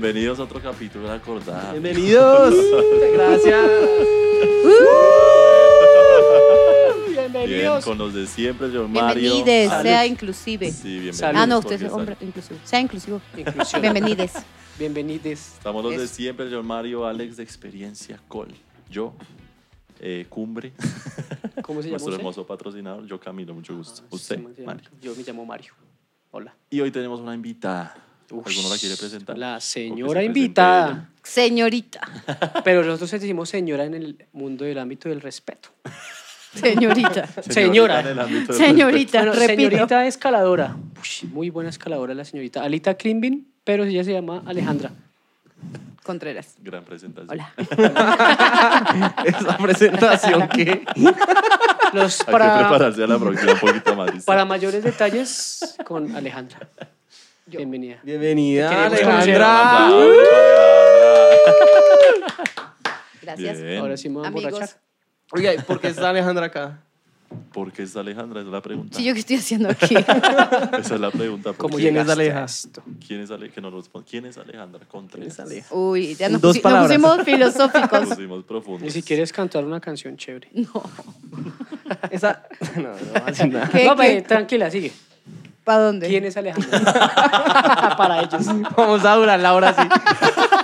[0.00, 1.72] Bienvenidos a otro capítulo de Acordar.
[1.72, 2.54] Bienvenidos.
[3.12, 3.70] Gracias.
[7.06, 7.84] Bien, Bienvenidos.
[7.84, 9.20] con los de siempre, señor Mario.
[9.34, 9.82] Bienvenides, Salud.
[9.82, 10.70] sea inclusive.
[10.72, 11.22] Sí, bienvenidos.
[11.22, 12.58] Ah, no, usted es hombre inclusivo.
[12.64, 13.20] Sea inclusivo.
[13.36, 13.82] Inclusión.
[13.82, 14.32] Bienvenides.
[14.78, 15.52] Bienvenides.
[15.58, 18.48] Estamos los de siempre, señor Mario, Alex de Experiencia Col.
[18.90, 19.12] Yo,
[20.00, 20.72] eh, Cumbre,
[21.62, 22.12] ¿Cómo se llama nuestro usted?
[22.14, 23.04] hermoso patrocinador.
[23.04, 24.00] Yo, Camilo, mucho gusto.
[24.04, 24.88] Ah, Usted, sí, Mario.
[25.02, 25.74] Yo me llamo Mario.
[26.30, 26.54] Hola.
[26.70, 27.94] Y hoy tenemos una invitada.
[28.30, 29.36] ¿Alguno la quiere presentar?
[29.36, 31.10] La ¿O que se señora presente invitada.
[31.22, 32.00] Señorita.
[32.64, 35.70] Pero nosotros decimos señora en el mundo del ámbito del respeto.
[36.54, 37.26] Señorita.
[37.48, 38.02] Señora.
[38.52, 40.76] Señorita, señorita escaladora.
[41.32, 42.62] Muy buena escaladora la señorita.
[42.62, 44.90] Alita Klimbin, pero ella se llama Alejandra.
[46.02, 46.54] Contreras.
[46.60, 47.30] Gran presentación.
[47.30, 47.54] Hola.
[49.24, 50.84] Esa presentación que.
[51.92, 54.24] Los Hay que para, prepararse a la próxima un poquito más.
[54.24, 56.68] para mayores detalles con Alejandra.
[57.58, 57.98] Bienvenida.
[58.02, 59.90] Bienvenida, Un Alejandra.
[63.22, 63.60] Gracias.
[63.62, 63.78] Bien.
[63.78, 64.44] Ahora sí me voy a Amigos.
[64.52, 64.80] emborrachar.
[65.32, 66.80] Oiga, ¿y ¿por qué está Alejandra acá?
[67.52, 68.40] ¿Por qué es Alejandra?
[68.40, 68.96] Esa es la pregunta.
[68.98, 69.94] Sí, ¿yo qué estoy haciendo aquí?
[70.78, 71.50] Esa es la pregunta.
[71.50, 71.82] ¿por ¿Cómo qué?
[71.84, 72.44] ¿Quién es llegaste a Aleja?
[72.44, 72.82] esto?
[73.06, 74.08] ¿Quién es, Ale- que nos responde?
[74.10, 75.36] ¿Quién es Alejandra Contreras?
[75.36, 75.74] ¿Quién es Aleja?
[75.74, 76.88] Uy, ya nos, dos pusi- nos palabras.
[76.98, 78.08] pusimos filosóficos.
[78.08, 78.88] Pusimos profundos.
[78.88, 80.48] Y si quieres cantar una canción chévere.
[80.54, 80.82] No.
[82.10, 82.42] Esa.
[82.76, 83.68] No, no, así nada.
[83.68, 83.96] ¿Qué, no, qué?
[83.96, 84.92] pues, tranquila, sigue.
[85.70, 86.08] ¿Para dónde?
[86.08, 87.94] ¿Quién es Alejandra?
[87.96, 88.44] Para ellos.
[88.76, 89.82] Vamos a durar la hora así.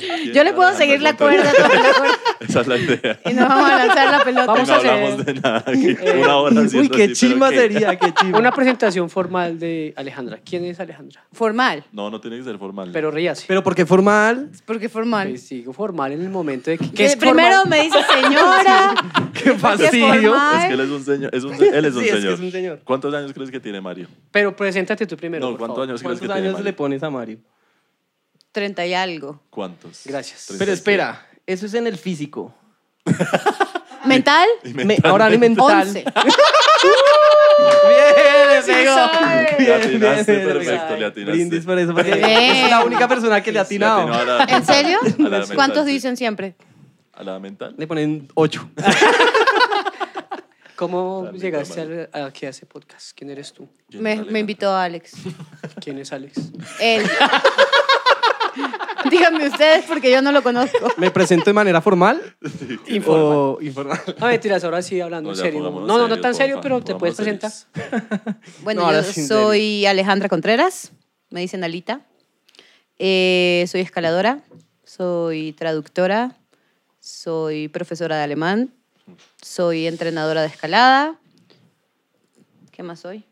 [0.00, 3.20] ¿Quién Yo le puedo seguir la cuerda toda la cuerda Esa es la idea.
[3.26, 4.46] y nos vamos a lanzar la pelota.
[4.46, 5.64] Vamos no a hacer- hablamos de nada.
[5.66, 5.96] aquí.
[6.00, 7.48] Eh, Una hora Uy, qué así, ¿qué?
[7.50, 8.38] sería, qué chimba.
[8.38, 10.38] Una presentación formal de Alejandra.
[10.44, 11.24] ¿Quién es Alejandra?
[11.32, 11.84] Formal.
[11.92, 12.90] No, no tiene que ser formal.
[12.92, 13.44] Pero ríase.
[13.46, 14.50] Pero ¿por qué formal?
[14.64, 15.28] ¿Por qué formal?
[15.28, 16.90] Pues digo formal en el momento de que...
[16.90, 17.68] ¿qué Eh, es Primero formal?
[17.78, 18.94] me dice señora.
[19.34, 20.34] Qué fastidio.
[20.34, 21.34] es que él es un señor.
[21.34, 22.34] Es un, él es un Sí, es que señor.
[22.34, 22.80] es un señor.
[22.84, 24.06] ¿Cuántos años crees que tiene Mario?
[24.30, 25.88] Pero preséntate tú primero, no, por ¿cuántos favor.
[25.90, 26.76] años crees que ¿Cuántos tiene años le Mario?
[26.76, 27.38] pones a Mario?
[28.52, 29.40] 30 y algo.
[29.50, 30.02] ¿Cuántos?
[30.04, 30.46] Gracias.
[30.58, 32.54] Pero espera, eso es en el físico.
[34.04, 34.48] ¿Mental?
[34.64, 35.08] Y Me- mentalmente.
[35.08, 35.86] ahora ni mental.
[35.88, 36.04] 11.
[37.88, 38.94] Bien, Sí pegó.
[38.94, 39.56] sabe.
[39.58, 41.00] Le Bien, atinaste, bien, perfecto, bien.
[41.00, 41.24] le atinaste.
[41.32, 42.30] Brindis por eso, porque Bien.
[42.64, 44.00] es la única persona que le ha Le atinado.
[44.00, 44.98] atinó a la- ¿En serio?
[45.02, 45.92] a la mental, ¿Cuántos sí.
[45.92, 46.54] dicen siempre?
[47.12, 47.74] ¿A la mental?
[47.76, 48.70] Le ponen ocho.
[50.76, 52.08] ¿Cómo Dale, llegaste dale.
[52.14, 53.10] a, a que hace podcast?
[53.14, 53.68] ¿Quién eres tú?
[53.90, 55.12] ¿Quién Me, invitó Alex.
[55.82, 56.38] ¿Quién es Alex?
[56.80, 57.02] Él.
[59.10, 60.92] Díganme ustedes porque yo no lo conozco.
[60.98, 62.20] ¿Me presento de manera formal?
[62.86, 63.36] Informal.
[63.36, 64.00] O informal.
[64.18, 65.60] No, mentiras, ahora sí hablando No, en ya serio.
[65.60, 67.50] No, pongámonos no, no, serios, tan serio, porfa, pero te puedes presentar.
[68.62, 70.92] Bueno, No, ahora yo sí, soy Alejandra Contreras,
[71.30, 72.00] me dicen Alita.
[72.98, 74.40] Eh, soy escaladora,
[74.84, 76.36] soy traductora,
[77.00, 78.74] soy profesora de alemán,
[79.40, 81.16] soy entrenadora de escalada.
[82.70, 83.24] ¿Qué más soy?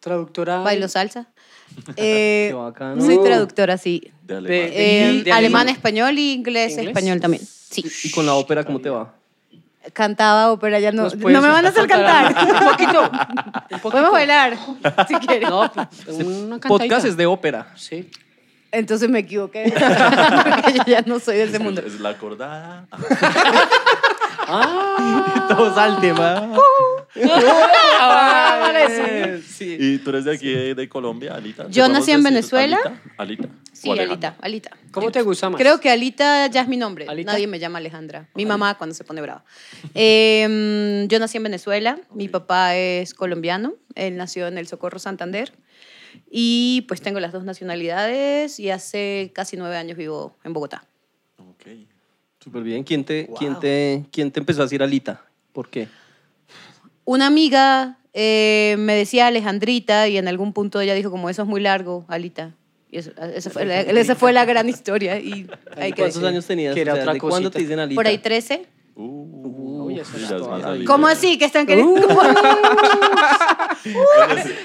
[0.00, 0.60] Traductora.
[0.60, 1.28] Bailo salsa.
[1.96, 4.10] Eh, Qué soy traductora, sí.
[4.24, 4.48] De alemán.
[4.50, 5.68] De- Eh, de alemán, alemán.
[5.68, 6.88] español y inglés, ¿Inglés?
[6.88, 7.42] español también.
[7.46, 7.84] Sí.
[8.04, 9.14] ¿Y con la ópera cómo te va?
[9.92, 12.34] Cantaba ópera, ya no, ¿Nos no me van a hacer cantar.
[12.50, 13.02] Un poquito.
[13.02, 13.08] Un
[13.68, 13.90] poquito.
[13.90, 14.56] Podemos bailar,
[15.06, 15.48] si quieren.
[15.48, 16.68] No, pues, una cantadita.
[16.68, 17.72] Podcast es de ópera.
[17.76, 18.10] Sí.
[18.76, 19.64] Entonces me equivoqué.
[19.72, 21.82] Porque yo ya no soy de ese mundo.
[21.84, 22.86] Es la acordada.
[24.48, 26.52] Ah, Todos al tema.
[27.98, 29.42] vale, sí.
[29.56, 29.76] Sí.
[29.76, 31.66] ¿Y tú eres de aquí, de, de Colombia, Alita?
[31.66, 32.78] ¿Te Yo nací en Venezuela.
[32.84, 33.02] ¿Alita?
[33.16, 33.48] ¿Alita?
[33.72, 33.90] Sí.
[33.90, 34.70] Alita, Alita.
[34.92, 35.60] ¿Cómo te gusta más?
[35.60, 37.06] Creo que Alita ya es mi nombre.
[37.08, 37.32] ¿Alita?
[37.32, 38.28] Nadie me llama Alejandra.
[38.36, 39.42] Mi mamá cuando se pone brava.
[39.94, 41.98] Eh, yo nací en Venezuela.
[42.12, 43.74] Mi papá es colombiano.
[43.96, 45.52] Él nació en el Socorro Santander.
[46.30, 50.84] Y pues tengo las dos nacionalidades y hace casi nueve años vivo en Bogotá.
[51.38, 51.66] Ok.
[52.40, 52.84] Súper bien.
[52.84, 53.36] ¿Quién te, Wow.
[53.38, 55.24] quién, te, ¿Quién te empezó a decir Alita?
[55.52, 55.88] ¿Por qué?
[57.04, 61.48] Una amiga eh, me decía Alejandrita y en algún punto ella dijo como eso es
[61.48, 62.54] muy largo, Alita.
[62.90, 65.18] Y eso- esa, fue la, esa fue la gran historia.
[65.18, 65.46] Y
[65.76, 66.26] hay que ¿Cuántos decir.
[66.26, 66.74] años tenías?
[66.74, 67.96] que O sea, otra ¿de ¿Cuándo te dicen Alita?
[67.98, 68.66] Por ahí 13.
[68.98, 70.84] Uh, Uy, eso es.
[70.86, 71.36] ¿Cómo así?
[71.38, 72.00] ¿Que están queriendo?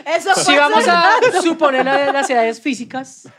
[0.06, 1.12] Eso Si vamos a
[1.42, 3.28] suponer la- las edades físicas.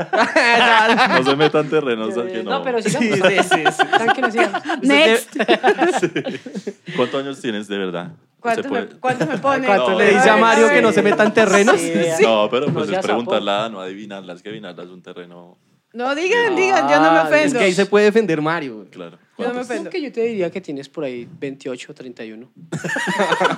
[1.19, 2.51] No se metan terrenos que no.
[2.59, 3.29] No, pero Sí, sigamos.
[3.29, 3.65] sí, sí.
[3.73, 3.87] sí.
[3.87, 4.63] Tranquilo, sigamos.
[4.83, 5.37] Next.
[6.97, 8.13] ¿Cuántos años tienes de verdad?
[8.41, 9.01] ¿Cuántos ¿Se me, puede?
[9.01, 9.67] cuántos me pone?
[9.67, 10.75] ¿Cuánto No, le dice a Mario sí.
[10.75, 11.81] que no se meta en terrenos?
[11.81, 11.93] Sí.
[12.23, 14.35] No, pero pues es preguntarla, no adivinarla.
[14.35, 15.57] Es que adivinarla es un terreno,
[15.95, 17.59] No, digan, digan, yo no me Ah, Es ofendo.
[17.59, 18.87] que ahí se puede defender Mario.
[18.91, 19.19] claro.
[19.39, 19.71] Yo no me ¿Cuántos?
[19.71, 19.91] ofendo.
[19.91, 22.53] Creo que yo te diría que tienes por ahí 28 o 31.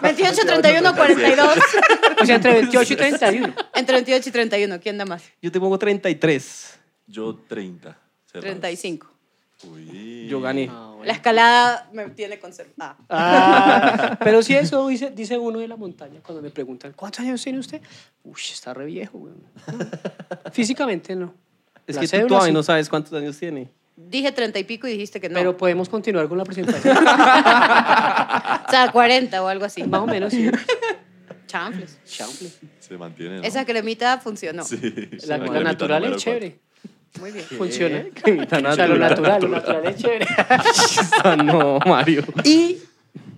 [0.02, 1.48] 28, 31, 42.
[2.22, 3.54] O sea, entre 28 y 31.
[3.74, 5.24] Entre 28 y 31, ¿quién da más?
[5.42, 6.78] Yo te pongo 33.
[7.06, 7.98] Yo 30.
[8.24, 8.50] cerrados.
[8.60, 9.10] 35.
[9.72, 10.26] Uy.
[10.28, 10.68] Yo gané.
[10.70, 11.04] Ah, bueno.
[11.06, 12.96] La escalada me tiene conservada.
[13.08, 17.42] Ah, pero si eso dice, dice uno de la montaña cuando me preguntan, ¿cuántos años
[17.42, 17.80] tiene usted?
[18.22, 19.34] Uy, está re viejo, güey.
[20.52, 21.34] Físicamente no.
[21.86, 22.52] Es La que tú cédula, todavía sí.
[22.54, 23.70] no sabes cuántos años tiene.
[23.96, 25.34] Dije treinta y pico y dijiste que no.
[25.34, 26.96] Pero podemos continuar con la presentación.
[26.98, 27.00] o
[28.70, 29.84] sea, 40 o algo así.
[29.84, 30.50] Más o menos, sí.
[31.46, 31.98] Chanfles.
[32.04, 32.50] Chanfle.
[32.80, 33.36] Se mantiene.
[33.36, 33.42] ¿no?
[33.44, 34.64] Esa cremita funcionó.
[34.64, 34.78] Sí.
[35.26, 36.58] La, la cremita natural es chévere.
[37.20, 37.44] Muy bien.
[37.56, 38.04] Funciona.
[38.48, 40.26] Tan O sea, lo natural, lo natural es chévere.
[41.22, 42.24] Ah, no, Mario.
[42.42, 42.78] ¿Y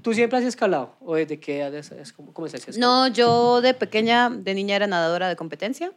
[0.01, 0.97] tú siempre has escalado?
[1.01, 2.89] ¿O desde qué edad es, es como, comenzaste a escalar?
[2.89, 5.93] No, yo de pequeña, de niña era nadadora de competencia.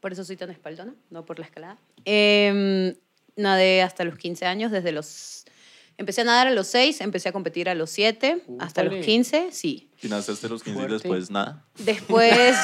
[0.00, 1.76] Por eso soy tan espaldona, no por la escalada.
[2.10, 2.94] Em,
[3.36, 5.44] nadé hasta los 15 años, desde los...
[5.98, 9.04] Empecé a nadar a los 6, empecé a competir a los 7, hasta los Úpale.
[9.04, 9.90] 15, sí.
[10.00, 11.64] Y naciste a los 15 y después nada.
[11.76, 12.56] Después...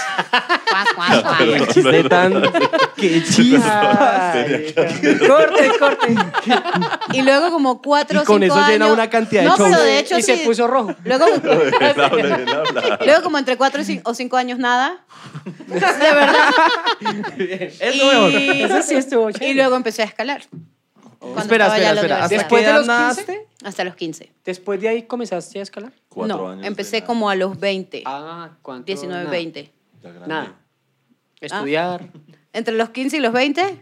[1.75, 2.41] Chiste tan...
[2.97, 3.59] ¡Qué chiste!
[5.27, 6.15] Corte, corte.
[7.13, 8.69] y luego como 4 Y o 5 con eso años...
[8.69, 9.69] llena una cantidad de No, shows.
[9.69, 10.95] pero de hecho y se puso rojo.
[11.05, 11.27] Luego,
[13.25, 15.05] como entre 4 o 5 años nada.
[15.67, 16.51] De verdad.
[17.81, 18.31] Es lo mejor.
[18.31, 20.43] Y, Eso sí estuvo y luego empecé a escalar.
[21.25, 22.25] Cuando Espera, estaba ya espera, en la espera.
[22.25, 22.41] ¿Hasta universidad.
[22.41, 23.33] Después qué de edad los 15?
[23.33, 23.49] nadaste?
[23.65, 24.33] Hasta los 15.
[24.45, 25.93] Después de ahí comenzaste a escalar.
[26.09, 26.61] Cuatro no, años.
[26.63, 27.07] de empecé nada.
[27.07, 28.87] como a los 20, Ah, ¿cuánto?
[28.87, 29.31] 19, Nada.
[29.31, 29.73] 20.
[30.03, 30.29] Ya grande.
[30.29, 30.55] Nada.
[31.41, 32.09] Estudiar,
[32.53, 33.81] Entre los 15 y los 20,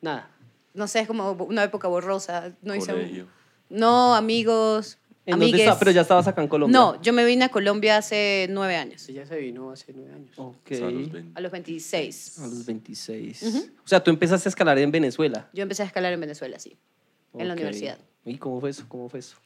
[0.00, 0.30] nada.
[0.74, 2.52] no sé, es como una época borrosa.
[2.62, 3.26] No hice Colegio.
[3.68, 5.78] No, amigos, ¿En dónde está?
[5.78, 6.78] Pero ya estabas acá en Colombia.
[6.78, 10.38] No, yo me vine a Colombia hace nueve años, Ella se vino hace nueve años.
[10.38, 10.56] Ok.
[10.72, 11.38] O sea, a los 20.
[11.38, 12.38] a los 26.
[12.40, 13.42] A los 26.
[13.84, 15.48] O sea, tú empezaste a escalar en Venezuela.
[15.52, 16.76] Yo empecé a escalar en Venezuela, sí,
[17.38, 17.98] en la universidad.
[18.24, 18.84] ¿Y cómo fue eso?
[18.88, 19.36] ¿Cómo fue eso?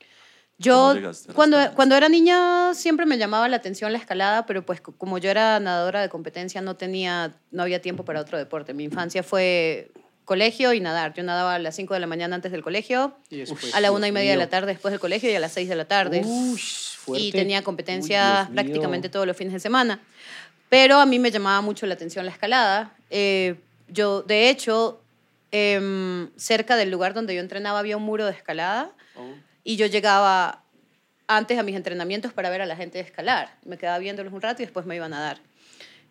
[0.61, 3.99] Yo, ¿Cómo llegaste a las cuando, cuando era niña, siempre me llamaba la atención la
[3.99, 8.05] escalada, pero pues co- como yo era nadadora de competencia, no, tenía, no había tiempo
[8.05, 8.75] para otro deporte.
[8.75, 9.93] Mi infancia fue
[10.29, 11.15] colegio y nadar.
[11.15, 13.75] Yo nadaba a las 5 de la mañana antes del colegio, Y después.
[13.75, 14.45] a la una y media de mío.
[14.45, 16.23] la tarde después del colegio y a las 6 de la tarde.
[17.15, 20.01] Y tenía Uy, competencias Dios prácticamente todos los fines de semana.
[20.69, 22.93] Pero a mí me llamaba mucho la atención la escalada.
[23.11, 23.55] Eh,
[23.89, 25.01] yo, de hecho,
[25.51, 29.33] em, cerca del lugar donde yo entrenaba había un muro de escalada Oh.
[29.65, 30.63] y yo llegaba
[31.27, 33.55] antes a mis entrenamientos para ver a la gente escalar.
[33.65, 35.39] Me quedaba viéndolos un rato y después me iban a dar.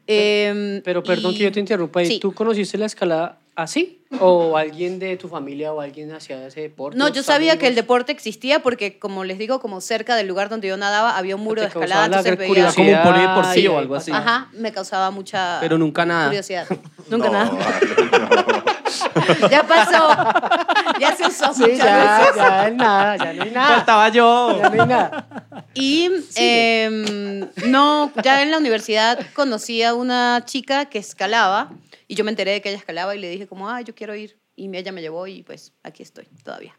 [0.08, 2.02] Em, Pero perdón y- que yo te interrumpa.
[2.02, 2.20] ¿y Sí.
[2.20, 4.06] ¿Tú conociste la escalada así?
[4.22, 6.98] ¿O alguien de tu familia o alguien hacía ese deporte?
[6.98, 10.28] No, o yo sabía que el deporte existía porque, como les digo, como cerca del
[10.28, 12.72] lugar donde yo nadaba había un muro de escalada, entonces veía...
[12.72, 14.12] Como un polideportivo y o ahí algo así.
[14.12, 16.28] Ajá, me causaba mucha Pero nunca nada.
[16.28, 16.68] curiosidad.
[17.10, 17.52] Nunca No, nada.
[17.52, 18.78] no.
[19.52, 20.16] Ya pasó.
[21.00, 22.36] Ya se usó Sí, ya, veces.
[22.36, 23.76] ya, nada, ya no hay nada.
[23.76, 24.58] Faltaba yo.
[24.62, 25.28] Ya no hay nada.
[25.74, 31.70] Y em, no, ya en la universidad conocí a una chica que escalaba
[32.08, 34.16] y yo me enteré de que ella escalaba y le dije como, ah, yo quiero
[34.16, 34.38] ir.
[34.56, 36.78] Y ella me llevó y pues aquí estoy todavía.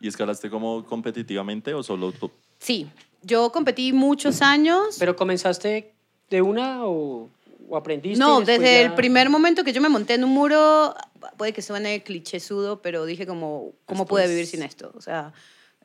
[0.00, 2.30] ¿Y escalaste como competitivamente o solo tú?
[2.58, 2.88] Sí,
[3.22, 4.96] yo competí muchos años.
[4.98, 5.92] ¿Pero comenzaste
[6.30, 7.30] de una o,
[7.68, 8.18] o aprendiste?
[8.18, 10.94] No, después desde ya- el primer momento que yo me monté en un muro,
[11.36, 14.92] puede que suene clichésudo, pero dije como, ¿cómo Esto pude vivir sin esto?
[14.94, 15.32] O sea,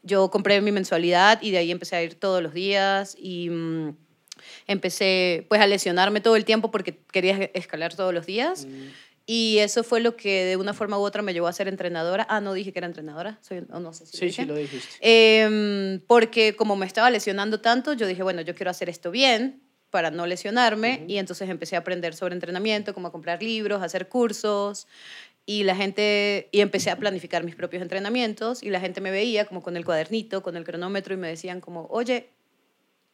[0.03, 3.95] yo compré mi mensualidad y de ahí empecé a ir todos los días y mm,
[4.67, 8.65] empecé pues a lesionarme todo el tiempo porque quería escalar todos los días.
[8.65, 8.87] Mm.
[9.25, 12.27] Y eso fue lo que de una forma u otra me llevó a ser entrenadora.
[12.29, 14.41] Ah, no dije que era entrenadora, soy, o no sé si Sí, dije.
[14.41, 14.97] sí, lo dijiste.
[14.99, 19.61] Em, porque como me estaba lesionando tanto, yo dije, bueno, yo quiero hacer esto bien
[19.89, 23.85] para no lesionarme y entonces empecé a aprender sobre entrenamiento, como a comprar libros, a
[23.85, 24.87] hacer cursos
[25.45, 29.45] y la gente y empecé a planificar mis propios entrenamientos y la gente me veía
[29.45, 32.29] como con el cuadernito, con el cronómetro y me decían como, "Oye,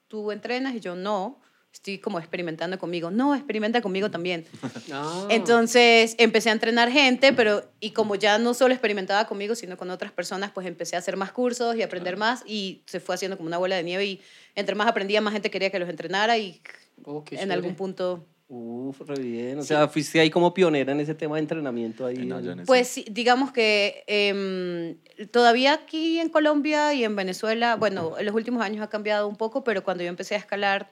[0.09, 1.39] ¿tú entrenas?" y yo, "No."
[1.71, 3.11] Estoy como experimentando conmigo.
[3.11, 4.43] No, experimenta conmigo también.
[4.91, 5.27] Ah.
[5.29, 9.91] Entonces empecé a entrenar gente, pero y como ya no solo experimentaba conmigo, sino con
[9.91, 13.37] otras personas, pues empecé a hacer más cursos y aprender más y se fue haciendo
[13.37, 14.21] como una bola de nieve y
[14.55, 16.59] entre más aprendía, más gente quería que los entrenara y
[17.05, 17.53] Oh, en chévere.
[17.53, 18.25] algún punto...
[18.51, 19.59] Uf, re bien.
[19.59, 22.31] O sea, fuiste ahí como pionera en ese tema de entrenamiento ahí.
[22.31, 24.97] Allá en Pues sí, digamos que em,
[25.29, 29.35] todavía aquí en Colombia y en Venezuela, bueno, en los últimos años ha cambiado un
[29.35, 30.91] poco, pero cuando yo empecé a escalar,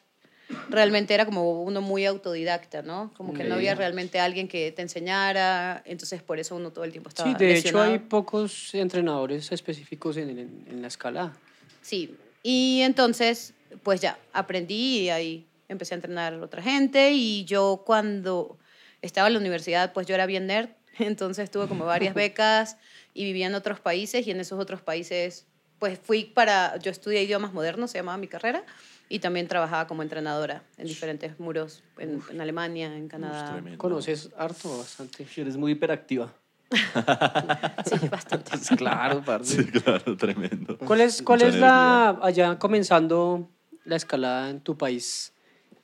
[0.70, 3.12] realmente era como uno muy autodidacta, ¿no?
[3.18, 6.92] Como que no había realmente alguien que te enseñara, entonces por eso uno todo el
[6.92, 7.92] tiempo estaba Sí, de hecho lesionado.
[7.94, 11.34] hay pocos entrenadores específicos en, en- en la escalada.
[11.82, 17.46] Sí, y entonces, pues ya, aprendí y ahí empecé a entrenar a otra gente y
[17.46, 18.58] yo cuando
[19.02, 20.70] estaba en la universidad, pues yo era bien nerd,
[21.00, 22.78] entonces tuve como varias becas
[23.14, 25.48] y vivía en otros países y en esos otros países,
[25.80, 28.64] pues fui para, yo estudié idiomas modernos, se llamaba mi carrera,
[29.10, 33.64] y también trabajaba como entrenadora en diferentes muros en, en Alemania, en Canadá.
[33.78, 35.26] Conoces harto, bastante.
[35.36, 36.34] Eres muy hiperactiva.
[37.86, 38.76] Sí, bastante.
[38.76, 39.64] claro, parce.
[39.64, 40.78] Sí, claro, tremendo.
[40.80, 43.50] ¿Cuál es, cuál Mucha es la, allá comenzando
[43.86, 45.32] la escalada en tu país?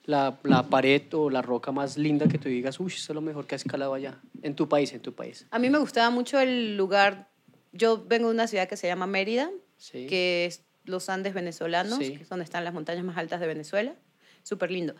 [0.06, 3.22] La, la pared o la roca más linda que tú digas, uy, eso es lo
[3.22, 4.20] mejor que has escalado allá?
[4.42, 5.48] En tu país, en tu país.
[5.52, 7.30] A mí me gustaba mucho el lugar.
[7.72, 10.06] Yo vengo de una ciudad que se llama Mérida, Sí.
[10.08, 12.16] que es los Andes venezolanos, Sí.
[12.18, 13.96] que es donde están las montañas más altas de Venezuela.
[14.44, 14.94] Súper lindo.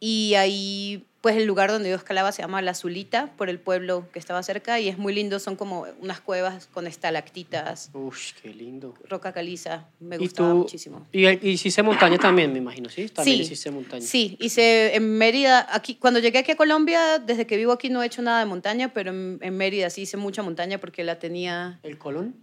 [0.00, 4.08] Y ahí, pues el lugar donde yo escalaba se llama La Zulita, por el pueblo
[4.12, 5.38] que estaba cerca, y es muy lindo.
[5.38, 8.94] Son como unas cuevas con estalactitas, Uy, qué lindo.
[9.08, 9.84] roca caliza.
[10.00, 11.06] Me ¿Y gustaba tú- muchísimo.
[11.12, 13.06] Y, y hiciste montaña también, me imagino, ¿sí?
[13.08, 14.02] También Sí, hiciste montaña.
[14.02, 18.02] Sí, hice en Mérida, aquí, cuando llegué aquí a Colombia, desde que vivo aquí no
[18.02, 21.18] he hecho nada de montaña, pero en, en Mérida sí hice mucha montaña porque la
[21.18, 22.34] tenía ¿El Colón?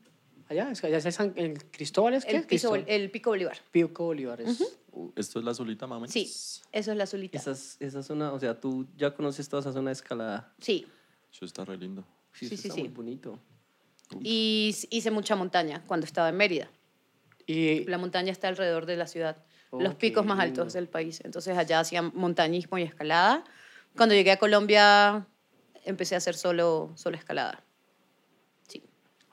[0.49, 2.35] Allá, es, allá es San, el Cristóbal, ¿es qué?
[2.37, 3.57] el, piso, el Pico Bolívar.
[3.71, 4.41] Pico Bolívar.
[4.41, 4.77] es-
[5.15, 6.07] Esto es la solita, mami.
[6.07, 6.25] Sí,
[6.71, 7.37] eso es la Zulita.
[7.37, 10.53] Esa, es- esa zona, o sea, tú ya conoces toda esa zona de escalada.
[10.59, 10.85] Sí,
[11.31, 12.03] Eso está re lindo.
[12.33, 12.81] Sí, Sí, sí, está sí.
[12.83, 13.39] muy bonito.
[14.21, 16.69] y hice mucha montaña cuando estaba en Mérida.
[17.47, 19.37] Y La montaña está alrededor de la ciudad,
[19.71, 20.61] Oh, los picos más lindo.
[20.61, 21.19] altos del país.
[21.23, 23.43] Entonces allá hacía montañismo y escalada.
[23.95, 25.25] Cuando llegué a Colombia
[25.83, 27.63] empecé a hacer solo, solo escalada.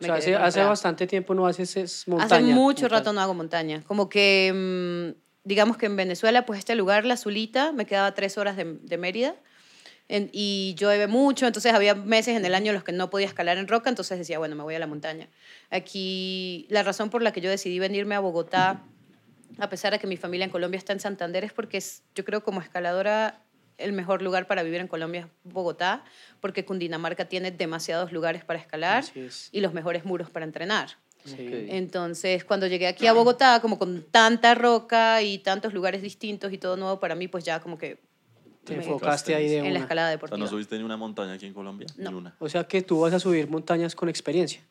[0.01, 2.37] O sea, hace, hace bastante tiempo no haces es montaña.
[2.37, 2.89] Hace mucho montaña.
[3.01, 3.83] rato no hago montaña.
[3.87, 8.39] Como que, mm, digamos que en Venezuela, pues este lugar, La Zulita, me quedaba tres
[8.39, 9.35] horas de, de Mérida.
[10.09, 13.27] En- y llueve mucho, entonces había meses en el año en los que no podía
[13.29, 15.29] escalar en roca, entonces decía, bueno, me voy a la montaña.
[15.71, 18.83] Aquí, la razón por la que yo decidí venirme a Bogotá,
[19.59, 22.25] a pesar de que mi familia en Colombia está en Santander, es porque es, yo
[22.25, 23.41] creo como escaladora
[23.81, 26.05] el mejor lugar para vivir en Colombia es Bogotá,
[26.41, 29.49] porque Cundinamarca tiene demasiados lugares para escalar es.
[29.53, 30.91] y los mejores muros para entrenar.
[31.25, 31.37] Sí.
[31.69, 36.59] Entonces, cuando llegué aquí a Bogotá, como con tanta roca y tantos lugares distintos y
[36.59, 37.99] todo nuevo para mí, pues ya como que
[38.65, 40.39] Te me- enfocaste ahí de en la escalada O sea, deportiva.
[40.39, 41.87] ¿no subiste ni una montaña aquí en Colombia?
[41.99, 42.11] No.
[42.11, 42.35] Ni una.
[42.39, 44.63] O sea que tú vas a subir montañas con experiencia.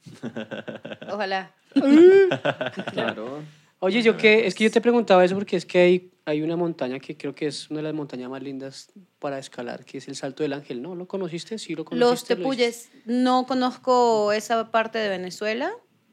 [1.11, 1.51] Ojalá.
[2.93, 3.43] Claro.
[3.81, 6.57] Oye, yo que es que yo te preguntaba eso porque es que hay, hay una
[6.57, 10.07] montaña que creo que es una de las montañas más lindas para escalar, que es
[10.09, 10.95] el Salto del Ángel, ¿no?
[10.95, 11.57] ¿Lo conociste?
[11.57, 12.09] Sí, lo conociste.
[12.09, 15.71] Los lo tepuyes, no conozco esa parte de Venezuela.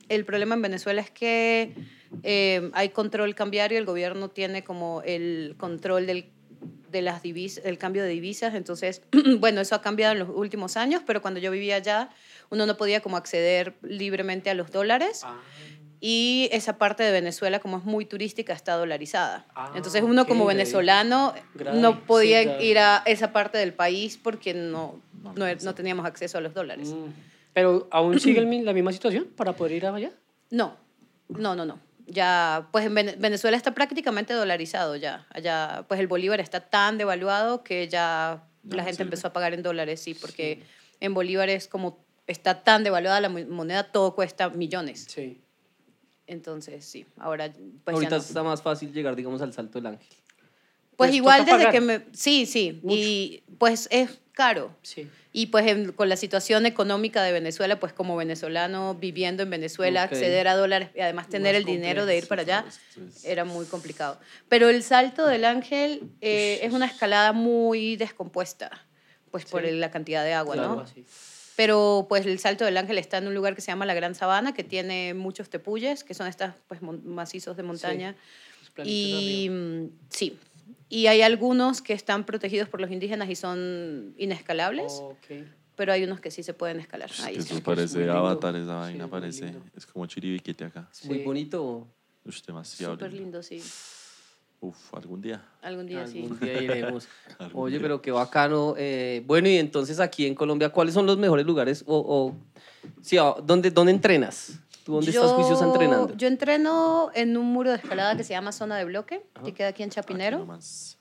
[0.08, 1.74] El problema en Venezuela es que
[2.22, 6.26] eh, hay control cambiario, el gobierno tiene como el control del,
[6.92, 9.02] de las divisas, el cambio de divisas, entonces,
[9.40, 12.10] bueno, eso ha cambiado en los últimos años, pero cuando yo vivía allá,
[12.50, 15.22] uno no podía como acceder libremente a los dólares.
[15.24, 15.40] Ah,
[16.00, 19.46] Y esa parte de Venezuela, como es muy turística, está dolarizada.
[19.54, 22.64] Ah, Entonces uno ok, como venezolano Grave, no sí, podía grave.
[22.64, 26.52] ir a esa parte del país porque no, No no, no teníamos acceso a los
[26.54, 26.88] dólares.
[26.90, 27.06] mm.
[27.54, 30.10] Pero aún sigue la misma situación para poder ir allá.
[30.50, 30.76] No,
[31.28, 31.80] no, no, no.
[32.08, 35.26] Ya, pues en Vene- Venezuela está prácticamente dolarizado ya.
[35.30, 39.32] Allá, pues el bolívar está tan devaluado que ya Ya la no gente empezó a
[39.32, 40.62] pagar en dólares, sí, porque
[41.00, 45.06] en bolívares como está tan devaluada la mo- moneda, todo cuesta millones.
[45.08, 45.40] Sí.
[46.26, 47.52] Entonces, sí, ahora
[47.84, 48.22] pues Ahorita no.
[48.22, 50.06] está más fácil llegar, digamos, al Salto del Ángel.
[50.96, 51.72] Pues Pues igual desde pagar.
[51.72, 52.06] que me...
[52.12, 52.80] Sí, sí.
[52.88, 54.74] Y pues es caro.
[54.82, 55.08] Sí.
[55.32, 60.02] Y pues en- con la situación económica de Venezuela, pues como venezolano viviendo en Venezuela,
[60.04, 62.64] acceder a dólares y además tener Más el dinero de ir para allá,
[63.24, 64.18] era muy complicado.
[64.48, 68.70] Pero el salto del ángel eh, es una escalada muy descompuesta,
[69.30, 69.72] pues por Sí.
[69.72, 70.80] la cantidad de agua, Claro, ¿no?
[70.80, 71.04] así.
[71.56, 74.14] Pero pues el Salto del Ángel está en un lugar que se llama la Gran
[74.14, 78.14] Sabana, que tiene muchos tepuyes, que son estas pues macizos de montaña.
[78.74, 80.38] Planitos y mm, sí,
[80.90, 85.02] y hay algunos que están protegidos por los indígenas y son inescalables,
[85.76, 87.10] pero hay unos que sí se pueden escalar.
[87.10, 88.12] Es Ahí eso es parece lindo.
[88.12, 89.54] avatar, esa Sí, vaina es parece.
[89.74, 90.88] Es como chiribiquete acá.
[90.92, 91.24] Es muy Sí.
[91.24, 91.88] bonito.
[92.46, 93.40] Demasiado Súper lindo.
[93.40, 93.62] lindo, sí.
[94.60, 95.44] Uf, algún día.
[95.62, 96.22] Algún día sí.
[96.22, 97.08] Algún día iremos.
[97.38, 97.82] Algún Oye, día.
[97.82, 98.74] pero qué bacano.
[98.78, 101.84] Eh, bueno, y entonces aquí en Colombia, ¿cuáles son los mejores lugares?
[101.86, 102.34] O, o
[103.02, 104.58] sí, ah, ¿dónde, ¿Dónde entrenas?
[104.84, 106.16] ¿Tú dónde estás juiciosa entrenando?
[106.16, 109.68] Yo entreno en un muro de escalada que se llama Zona de Bloque, que queda
[109.68, 110.38] aquí en Aquí Chapinero.
[110.38, 110.96] nomás.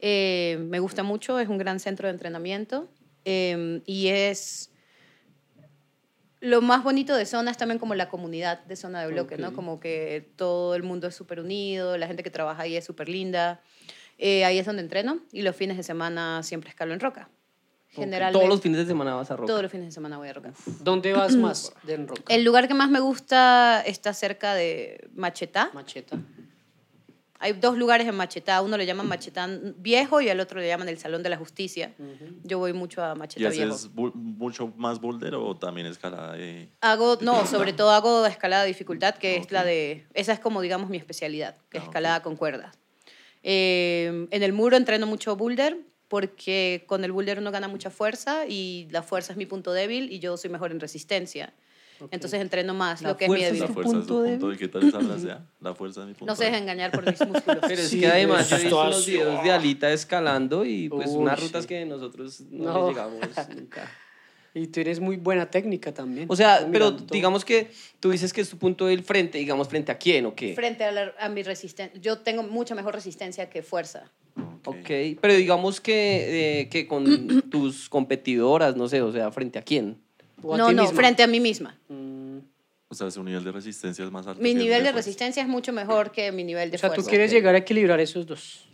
[0.00, 2.88] Eh, me gusta mucho, es un gran centro de entrenamiento
[3.24, 4.70] eh, y es
[6.40, 9.40] lo más bonito de zona es también como la comunidad de zona de bloque, Ok.
[9.40, 9.52] ¿no?
[9.52, 13.08] Como que todo el mundo es súper unido, la gente que trabaja ahí es súper
[13.08, 13.60] linda.
[14.18, 17.28] Eh, ahí es donde entreno y los fines de semana siempre escalo en roca.
[17.90, 18.38] Generalmente.
[18.38, 19.46] Todos los fines de semana vas a rock.
[19.46, 20.52] todos los fines de semana voy a roca.
[20.80, 22.22] ¿Dónde vas más de en roca?
[22.34, 25.70] El lugar que más me gusta está cerca de Machetá.
[25.72, 26.18] Macheta.
[27.40, 28.60] Hay dos lugares en Machetá.
[28.62, 31.92] Uno le llaman Machetá Viejo y al otro le llaman el Salón de la Justicia.
[32.42, 33.74] Yo voy mucho a ¿Y Machetá Viejo.
[33.74, 36.68] haces mucho más boulder o también escalada de.?
[36.80, 39.52] Hago, no, sobre todo hago escalada de dificultad, que es Ok.
[39.52, 41.90] la de, esa es como digamos mi especialidad, que es Ah, ok.
[41.90, 42.76] escalada con cuerdas.
[43.44, 45.78] Eh, en el muro entreno mucho boulder,
[46.08, 50.10] porque con el boulder uno gana mucha fuerza y la fuerza es mi punto débil
[50.10, 51.52] y yo soy mejor en resistencia.
[52.10, 53.74] Entonces entreno más La lo que es mi es La debilidad.
[53.74, 55.28] fuerza es tu punto punto de qué tal esa frase?
[55.60, 56.70] La fuerza es mi punto No se dejen débil.
[56.70, 57.58] engañar por mis músculos.
[57.68, 59.50] Pero es Sí, que además yo he visto los videos de.
[59.50, 61.46] Alita escalando y pues Uy, unas sí.
[61.46, 62.82] rutas que nosotros no, No.
[62.86, 63.20] le llegamos
[63.56, 63.90] nunca.
[64.54, 66.26] Y tú tienes muy buena técnica también.
[66.30, 67.06] O sea, pero todo.
[67.12, 70.34] digamos que tú dices que es tu punto del frente, digamos, frente a quién o
[70.34, 70.54] qué.
[70.54, 72.00] Frente a, la- a mi resistencia.
[72.00, 74.10] Yo tengo mucha mejor resistencia que fuerza.
[74.64, 74.90] Ok,
[75.20, 77.04] pero digamos que, eh, que con
[77.50, 80.00] tus competidoras, no sé, o sea, frente a quién.
[80.42, 80.96] O a No, ti no, misma.
[80.96, 81.78] frente a mí misma.
[81.88, 82.38] Mm,
[82.90, 84.40] O sea, su nivel de resistencia es más alto.
[84.40, 84.96] Mi nivel de fuerza.
[84.96, 87.10] resistencia es mucho mejor que mi nivel de o sea, tú fuerza.
[87.10, 87.34] quieres ok.
[87.34, 88.68] llegar a equilibrar esos dos.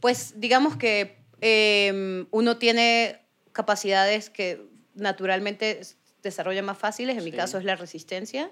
[0.00, 3.20] Pues digamos que eh, uno tiene
[3.52, 4.62] capacidades que
[4.94, 5.80] naturalmente
[6.22, 7.36] desarrolla más fáciles, en mi Sí.
[7.36, 8.50] caso es la resistencia,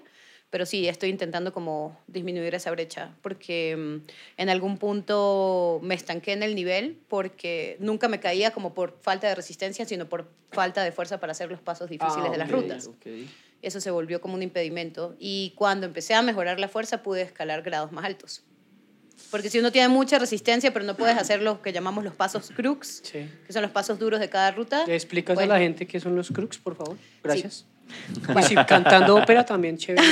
[0.49, 6.33] pero sí, estoy intentando como disminuir esa brecha, porque mm, en algún punto me estanqué
[6.33, 10.83] en el nivel, porque nunca me caía como por falta de resistencia, sino por falta
[10.83, 12.89] de fuerza para hacer los pasos difíciles Ah, de las rutas.
[13.61, 15.15] Eso se volvió como un impedimento.
[15.19, 18.43] Y cuando empecé a mejorar la fuerza, pude escalar grados más altos.
[19.31, 22.51] Porque si uno tiene mucha resistencia, pero no puedes hacer lo que llamamos los pasos
[22.55, 23.29] crux, Sí.
[23.45, 24.85] que son los pasos duros de cada ruta.
[24.87, 26.97] ¿Le explicas pues, a la gente qué son los crux, por favor?
[27.21, 27.65] Gracias.
[28.47, 30.07] Si cantando ópera también chévere.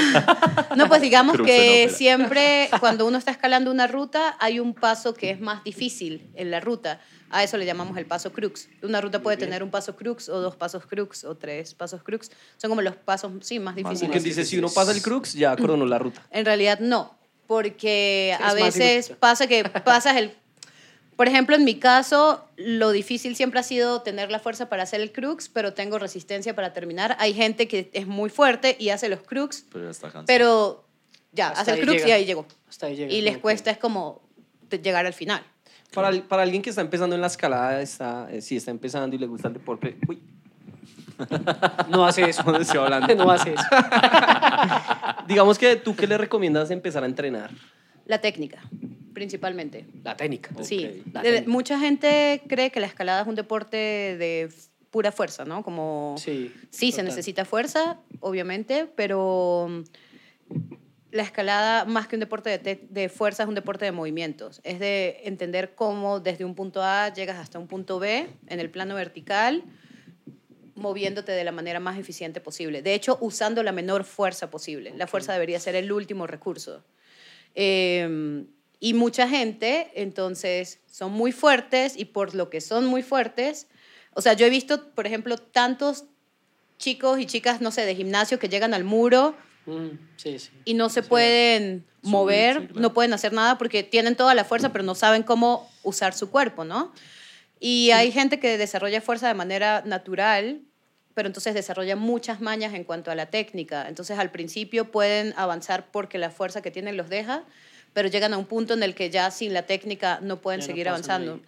[0.75, 5.31] No, pues digamos que siempre cuando uno está escalando una ruta, hay un paso que
[5.31, 6.99] es más difícil en la ruta.
[7.29, 8.69] A eso le llamamos el paso crux.
[8.81, 12.31] Una ruta puede tener un paso crux o dos pasos crux o tres pasos crux.
[12.57, 14.11] Son como los pasos, sí, más difíciles.
[14.11, 16.21] que dice, si uno pasa el crux, ya cronó la ruta.
[16.31, 20.33] En realidad no, porque Sí, a veces pasa que pasas el...
[21.17, 25.01] Por ejemplo, en mi caso, lo difícil siempre ha sido tener la fuerza para hacer
[25.01, 27.17] el crux, pero tengo resistencia para terminar.
[27.19, 30.25] Hay gente que es muy fuerte y hace los crux, Pero ya está cansado.
[30.27, 30.85] pero
[31.33, 32.07] ya, Hasta hace el crux llega.
[32.07, 32.45] y ahí llegó.
[32.69, 33.11] Hasta ahí llega.
[33.11, 34.21] Y les cuesta es como
[34.69, 35.41] llegar al final.
[35.93, 39.19] Para, para alguien que está empezando en la escalada, está, eh, si está empezando y
[39.19, 40.21] le gusta el deporte, uy,
[41.89, 42.43] No hace eso.
[42.45, 43.15] ¿dónde estoy hablando?
[43.15, 43.63] No hace eso.
[45.27, 47.49] Digamos que tú, ¿qué le recomiendas empezar a entrenar?
[48.07, 48.61] La técnica,
[49.13, 49.85] principalmente.
[50.03, 50.51] La técnica.
[50.63, 51.51] Sí, La De- técnica.
[51.51, 54.49] mucha gente cree que la escalada es un deporte de
[54.89, 55.61] pura fuerza, ¿no?
[55.63, 56.51] Como Sí.
[56.71, 59.81] Sí, se necesita fuerza, obviamente, pero mm,
[61.11, 64.61] la escalada, más que un deporte de, de fuerza, es un deporte de movimientos.
[64.63, 68.69] Es de entender cómo desde un punto A llegas hasta un punto B en el
[68.69, 69.63] plano vertical,
[70.75, 72.81] moviéndote de la manera más eficiente posible.
[72.81, 74.93] De hecho, usando la menor fuerza posible.
[74.95, 76.83] La fuerza debería ser el último recurso.
[77.59, 78.45] Eh,
[78.79, 83.67] y mucha gente, entonces, son muy fuertes y por lo que son muy fuertes,
[84.13, 86.05] o sea, yo he visto, por ejemplo, tantos
[86.77, 90.49] chicos y chicas, no sé, de gimnasio que llegan al muro Mm, sí, sí.
[90.63, 92.79] y no se pueden mover, claro.
[92.79, 96.29] no pueden hacer nada porque tienen toda la fuerza, pero no saben cómo usar su
[96.29, 96.93] cuerpo, ¿no?
[97.59, 100.61] Y hay gente que desarrolla fuerza de manera natural,
[101.17, 103.87] pero entonces desarrolla muchas mañas en cuanto a la técnica.
[103.89, 107.43] Entonces al principio pueden avanzar porque la fuerza que tienen los deja,
[107.93, 110.67] pero llegan a un punto en el que ya sin la técnica no pueden Ya
[110.67, 111.39] seguir avanzando.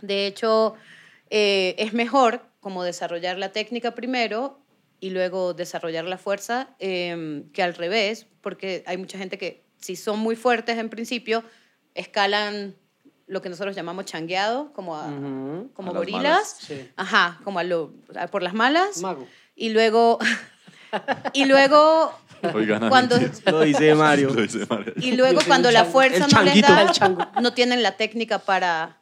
[0.00, 0.76] De hecho,
[1.28, 4.60] eh, es mejor como desarrollar la técnica primero
[5.00, 9.96] y luego desarrollar la fuerza eh, que al revés, porque hay mucha gente que si
[9.96, 11.42] son muy fuertes en principio,
[11.96, 12.76] escalan
[13.30, 15.70] lo que nosotros llamamos changueado, como, a- Ujú.
[15.74, 16.22] como A las gorilas.
[16.22, 16.56] malas.
[16.60, 16.90] Sí.
[16.96, 19.00] Ajá, como a lo, a- por las malas.
[19.00, 19.26] Mago.
[19.54, 20.18] Y luego,
[21.32, 22.12] y luego,
[22.54, 23.16] Oigan, cuando,
[23.46, 24.30] Lo dice Mario.
[24.34, 24.94] lo dice Mario.
[24.96, 29.00] y luego cuando la fuerza El no les da, no tienen la técnica para,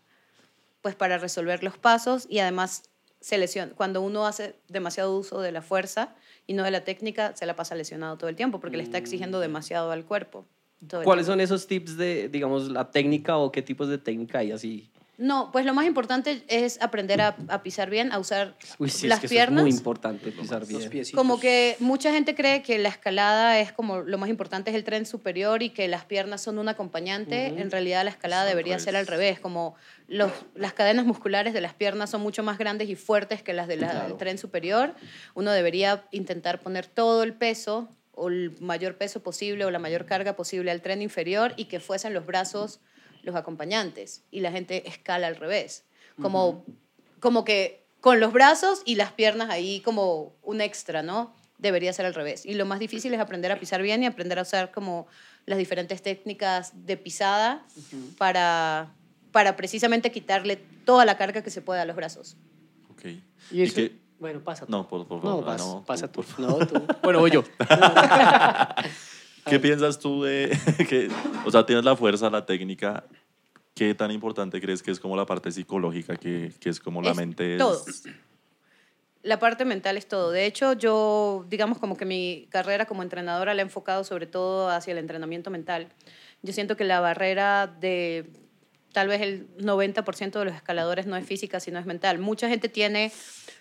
[0.82, 2.82] pues, para resolver los pasos y además
[3.20, 3.72] se lesiona.
[3.74, 6.14] Cuando uno hace demasiado uso de la fuerza
[6.46, 8.98] y no de la técnica, se la pasa lesionado todo el tiempo porque le está
[8.98, 10.44] exigiendo demasiado al cuerpo.
[11.04, 14.90] ¿Cuáles son esos tips de, digamos, la técnica o qué tipos de técnica hay así?
[15.20, 19.08] No, pues lo más importante es aprender a, a pisar bien, a usar Uy, sí,
[19.08, 19.58] las es que eso piernas.
[19.58, 20.88] es muy importante pisar bien.
[21.12, 24.84] Como que mucha gente cree que la escalada es como lo más importante es el
[24.84, 27.46] tren superior y que las piernas son un acompañante.
[27.48, 29.74] En realidad la escalada Es al debería ser al revés, como
[30.06, 33.66] los, las cadenas musculares de las piernas son mucho más grandes y fuertes que las
[33.66, 34.14] del Claro.
[34.18, 34.94] tren superior.
[35.34, 37.88] Uno debería intentar poner todo el peso
[38.18, 41.80] o el mayor peso posible o la mayor carga posible al tren inferior y que
[41.80, 42.80] fuesen los brazos
[43.22, 44.22] los acompañantes.
[44.30, 45.84] Y la gente escala al revés.
[46.20, 46.64] Como,
[47.20, 51.34] como que con los brazos y las piernas ahí como un extra, ¿no?
[51.58, 52.46] Debería ser al revés.
[52.46, 55.06] Y lo más difícil es aprender a pisar bien y aprender a usar como
[55.46, 57.66] las diferentes técnicas de pisada
[58.16, 58.94] para,
[59.32, 62.36] para precisamente quitarle toda la carga que se pueda a los brazos.
[62.90, 63.06] Ok.
[63.50, 64.72] Y eso, qué- bueno, pasa tú.
[64.72, 65.44] No, por, por No, favor.
[65.44, 66.32] ah, vas- no, pasa por- tú.
[66.36, 66.82] por- No, tú.
[67.02, 67.44] Bueno, voy yo.
[69.46, 70.50] ¿Qué piensas tú de
[70.88, 71.08] que,
[71.46, 73.04] o sea, tienes la fuerza, la técnica?
[73.74, 77.12] ¿Qué tan importante crees que es como la parte psicológica, que, que es como la
[77.12, 77.54] Es mente?
[77.54, 77.82] es- todo.
[79.22, 80.30] La parte mental es todo.
[80.30, 84.68] De hecho, yo, digamos como que mi carrera como entrenadora la he enfocado sobre todo
[84.70, 85.88] hacia el entrenamiento mental.
[86.42, 88.30] Yo siento que la barrera de
[88.92, 92.18] tal vez el 90% de los escaladores no es física, sino es mental.
[92.18, 93.12] Mucha gente tiene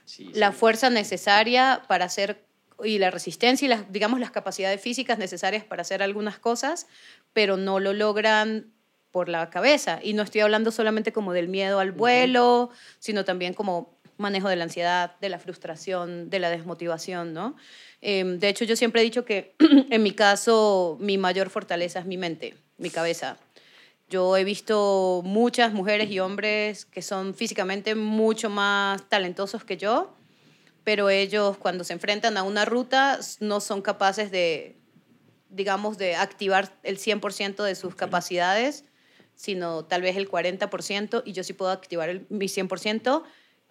[0.05, 0.57] Sí, la sí.
[0.57, 2.43] fuerza necesaria para hacer
[2.83, 6.87] y la resistencia y las digamos las capacidades físicas necesarias para hacer algunas cosas,
[7.33, 8.71] pero no lo logran
[9.11, 13.53] por la cabeza y no estoy hablando solamente como del miedo al vuelo, sino también
[13.53, 17.55] como manejo de la ansiedad, de la frustración, de la desmotivación, ¿no?
[18.01, 19.55] Em, de hecho, yo siempre he dicho que
[19.89, 23.37] en mi caso mi mayor fortaleza es mi mente, mi cabeza.
[24.09, 30.13] Yo he visto muchas mujeres y hombres que son físicamente mucho más talentosos que yo,
[30.85, 34.77] pero ellos cuando se enfrentan a una ruta no son capaces de,
[35.49, 38.85] digamos, de activar el 100% de sus capacidades,
[39.35, 43.23] sino tal vez el 40%, y yo sí puedo activar el, mi 100%,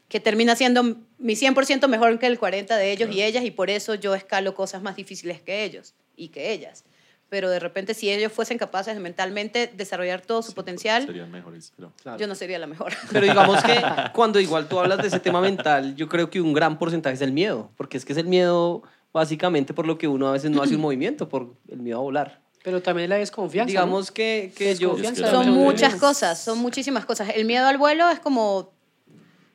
[0.09, 0.83] que termina siendo
[1.19, 4.55] mi 100% mejor que el 40% de ellos y ellas, y por eso yo escalo
[4.55, 6.85] cosas más difíciles que ellos y que ellas.
[7.29, 11.31] Pero de repente, si ellos fuesen capaces de mentalmente desarrollar todo su Sí, potencial, Serían
[11.31, 11.93] mejores, pero...
[12.01, 12.19] Claro.
[12.19, 12.93] yo no sería la mejor.
[13.11, 16.53] Pero digamos que cuando igual tú hablas de ese tema mental, yo creo que un
[16.53, 20.07] gran porcentaje es el miedo, porque es que es el miedo básicamente por lo que
[20.07, 22.41] uno a veces no hace un movimiento, por el miedo a volar.
[22.63, 23.73] Pero también la desconfianza.
[23.73, 23.81] ¿no?
[23.81, 24.97] Digamos que, que yo...
[25.15, 27.31] Son muchas cosas, son muchísimas cosas.
[27.35, 28.73] El miedo al vuelo es como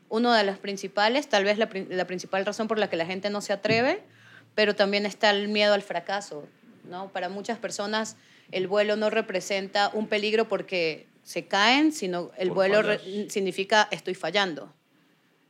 [0.09, 3.29] una de las principales, tal vez la, la principal razón por la que la gente
[3.29, 4.03] no se atreve,
[4.55, 6.45] pero también está el miedo al fracaso.
[6.91, 7.11] ¿No?
[7.11, 8.17] Para muchas personas
[8.51, 12.99] el vuelo no representa un peligro porque se caen, sino el Por vuelo
[13.29, 14.71] significa estoy fallando.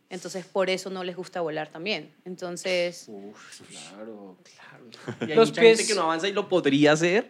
[0.09, 2.13] Entonces, por eso no les gusta volar también.
[2.25, 5.17] Entonces, Uf, claro, claro.
[5.27, 7.27] Y hay Los mucha pies- gente que no avanza y lo podría hacer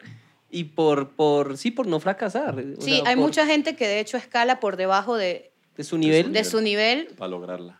[0.50, 2.56] y por, por sí, por no fracasar.
[2.60, 5.84] o sí, sea, hay por- mucha gente que de hecho escala por debajo de, de
[5.84, 6.34] su nivel.
[6.34, 7.80] de su nivel Para lograrla.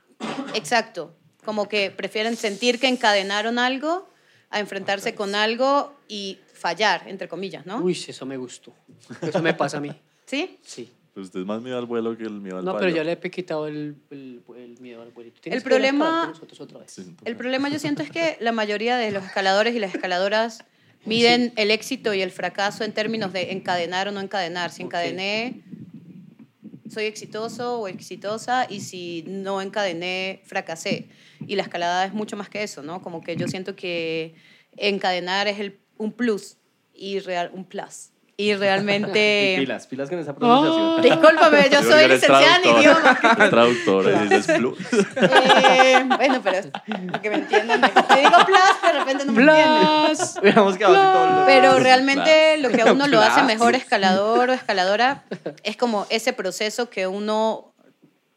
[0.54, 1.15] Exacto.
[1.44, 4.08] Como que prefieren sentir que encadenaron algo
[4.52, 7.78] a enfrentarse con algo y fallar, entre comillas, ¿no?
[7.80, 8.74] Uy, eso me gustó.
[9.22, 9.92] Eso me pasa a mí.
[10.26, 10.60] ¿Sí?
[10.62, 10.92] Sí.
[11.14, 12.86] Pues usted es más miedo al vuelo que el miedo al No, fallo.
[12.86, 15.42] pero yo le he quitado el, el, el miedo al vuelito.
[15.44, 16.92] El problema- otra vez.
[16.92, 20.64] Sí, El problema yo siento es que la mayoría de los escaladores y las escaladoras
[21.06, 24.70] miden el éxito y el fracaso en términos de encadenar o no encadenar.
[24.72, 25.64] Si encadené,
[26.90, 31.10] soy exitoso o exitosa y si no encadené, fracasé.
[31.52, 33.02] Y la escalada es mucho más que eso, ¿no?
[33.02, 34.36] Como que yo siento que
[34.78, 36.56] encadenar es el, un plus
[36.94, 38.12] y real, un plus.
[38.38, 39.56] Y realmente...
[39.60, 41.02] Pilas, pilas con esa pronunciación.
[41.02, 42.80] Discúlpame, yo soy licenciada en traductor.
[42.80, 43.50] idiomas.
[43.50, 44.78] Traductor, dices plus.
[45.18, 46.72] Eh, bueno, pero
[47.22, 47.82] que me entiendan.
[47.82, 50.08] Te digo plus, de repente no me entienden.
[50.08, 50.80] Plus.
[50.80, 51.46] Todos.
[51.48, 55.26] Pero realmente lo que a uno lo hace mejor escalador o escaladora
[55.64, 57.71] es como ese proceso que uno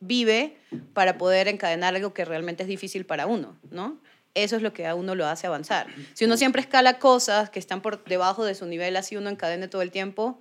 [0.06, 0.56] vive
[0.92, 3.98] para poder encadenar algo que realmente es difícil para uno, ¿no?
[4.34, 5.86] Eso es lo que a uno lo hace avanzar.
[6.14, 9.68] Si uno siempre escala cosas que están por debajo de su nivel, así uno encadene
[9.68, 10.40] todo el tiempo,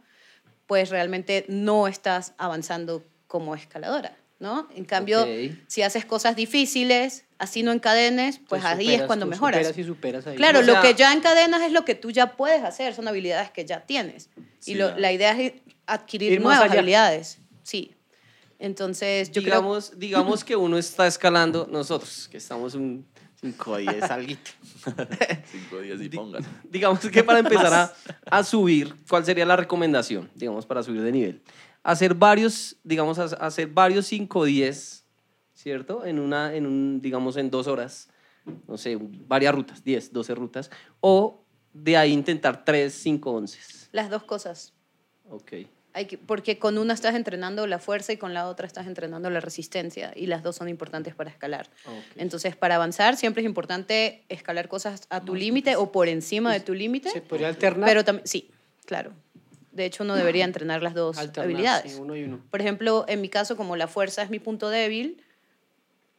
[0.66, 4.68] pues realmente no estás avanzando como escaladora, ¿no?
[4.76, 5.26] En cambio,
[5.68, 9.60] si haces cosas difíciles, así no encadenes, pues ahí es cuando mejoras.
[9.68, 10.36] Superas y superas ahí.
[10.38, 13.08] Claro, O sea- lo que ya encadenas es lo que tú ya puedes hacer, son
[13.08, 14.30] habilidades que ya tienes.
[14.60, 15.54] Sí, y lo- la idea es
[15.86, 16.74] adquirir nuevas allá.
[16.74, 17.38] habilidades.
[17.62, 17.94] Sí.
[18.64, 19.56] Entonces, yo creo...
[19.56, 23.06] digamos, digamos que uno está escalando, nosotros, que estamos un
[23.42, 24.52] 5 10 alguito.
[25.52, 26.44] Cinco días y pongan.
[26.64, 27.94] Digamos que para empezar a,
[28.26, 31.42] a subir, ¿cuál sería la recomendación, digamos, para subir de nivel?
[31.84, 35.06] Hacer varios, digamos, ha- hacer varios 5 10,
[35.52, 36.06] ¿cierto?
[36.06, 38.08] En una, en un, digamos, en dos horas,
[38.66, 38.98] no sé,
[39.28, 40.72] varias rutas, 10, 12 rutas,
[41.02, 43.60] o de ahí intentar 3, 5, 11.
[43.92, 44.72] Las dos cosas.
[45.28, 45.52] Ok.
[45.94, 49.30] Hay que, porque con una estás entrenando la fuerza y con la otra estás entrenando
[49.30, 50.12] la resistencia.
[50.16, 51.68] Y las dos son importantes para escalar.
[51.86, 51.94] ok.
[52.18, 56.60] Entonces, para avanzar, siempre es importante escalar cosas a tu límite o por encima de
[56.60, 57.10] tu límite.
[57.10, 57.88] Se podría alternar.
[57.88, 58.50] Pero también, sí,
[58.86, 59.14] claro.
[59.72, 61.94] De hecho, uno debería entrenar las dos alternar, habilidades.
[61.94, 62.40] sí, uno y uno.
[62.52, 65.22] Por ejemplo, en mi caso, como la fuerza es mi punto débil,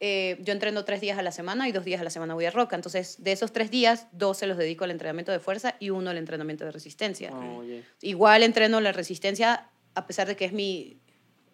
[0.07, 2.45] eh, yo entreno tres días a la semana y dos días a la semana voy
[2.45, 2.75] a roca.
[2.75, 6.11] Entonces, de esos tres días, dos se los dedico al entrenamiento de fuerza y uno
[6.11, 7.31] al entrenamiento de resistencia.
[7.33, 7.83] Oye.
[8.01, 10.99] Igual entreno la resistencia a pesar de que es mi,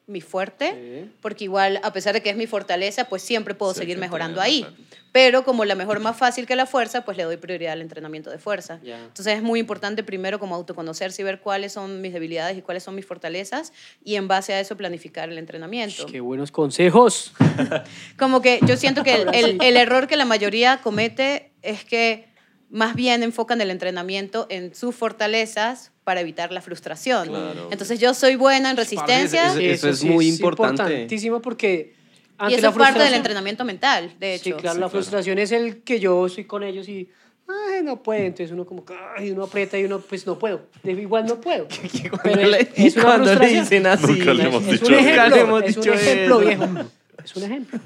[0.08, 0.72] mi fuerte,
[1.06, 1.12] Sí.
[1.22, 4.42] porque igual a pesar de que es mi fortaleza, pues siempre puedo Sí, seguir mejorando
[4.42, 4.66] ahí.
[5.14, 8.30] Pero como la mejor más fácil que la fuerza, pues le doy prioridad al entrenamiento
[8.30, 8.80] de fuerza.
[8.84, 8.98] Ya.
[8.98, 12.84] Entonces es muy importante primero como autoconocerse y ver cuáles son mis debilidades y cuáles
[12.84, 16.06] son mis fortalezas y en base a eso planificar el entrenamiento.
[16.06, 17.34] Qué buenos consejos.
[18.18, 22.30] Como que yo siento que el error que la mayoría comete es que
[22.70, 27.30] más bien enfocan el entrenamiento en sus fortalezas para evitar la frustración.
[27.30, 27.69] Claro.
[27.71, 29.43] Entonces yo soy buena en resistencia.
[29.45, 30.82] Parce, Eso- eso es muy importante.
[30.84, 31.93] importantísimo porque
[32.38, 34.43] ante y eso la es parte del entrenamiento mental, de hecho.
[34.43, 34.89] Sí, claro, Sí, la claro.
[34.89, 37.08] frustración es el que yo estoy con ellos y
[37.47, 38.84] ay, no puede, entonces uno como
[39.17, 41.67] ay, uno aprieta y uno pues no puedo, de- igual no puedo.
[42.04, 44.06] Pero Cuando le- es, es una cuando le dicen así.
[44.08, 45.02] Nunca le hemos es, dicho un eso.
[45.10, 46.47] Nunca le ejemplo, hemos es un dicho ejemplo eso.
[46.67, 46.89] viejo.
[47.24, 47.80] Es un ejemplo.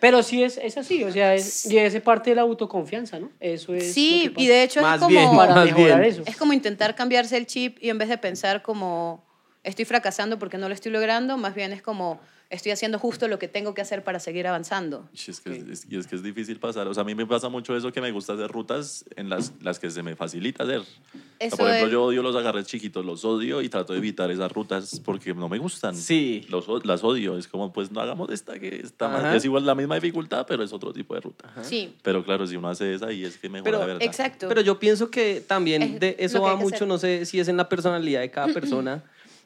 [0.00, 3.30] Pero sí es, es así, o sea, es, y es parte de la autoconfianza, ¿no?
[3.38, 3.92] Eso es.
[3.92, 5.10] Sí, y de hecho Más es como...
[5.10, 6.12] bien, Para más mejorar bien.
[6.12, 6.22] eso.
[6.26, 9.24] Es como intentar cambiarse el chip y en vez de pensar como
[9.62, 12.20] estoy fracasando porque no lo estoy logrando, más bien es como
[12.52, 15.08] estoy haciendo justo lo que tengo que hacer para seguir avanzando.
[15.12, 16.86] Y es, que es, y es que es difícil pasar.
[16.86, 19.52] O sea, a mí me pasa mucho eso que me gusta hacer rutas en las,
[19.60, 20.80] las que se me facilita hacer.
[20.80, 23.98] O sea, por ejemplo, es- yo odio los agarres chiquitos, los odio y trato de
[23.98, 25.96] evitar esas rutas porque no me gustan.
[25.96, 26.46] Sí.
[26.50, 27.36] Los, las odio.
[27.36, 29.36] Es como, pues no hagamos esta que está más, Ajá.
[29.36, 31.50] es igual la misma dificultad, pero es otro tipo de ruta.
[31.62, 34.02] Sí, Pero claro, si uno hace esa y es que mejor Pero, la verdad.
[34.02, 34.48] exacto.
[34.48, 36.88] Pero yo pienso que también Es de eso va mucho, hacer.
[36.88, 39.02] no sé si es en la personalidad de cada persona,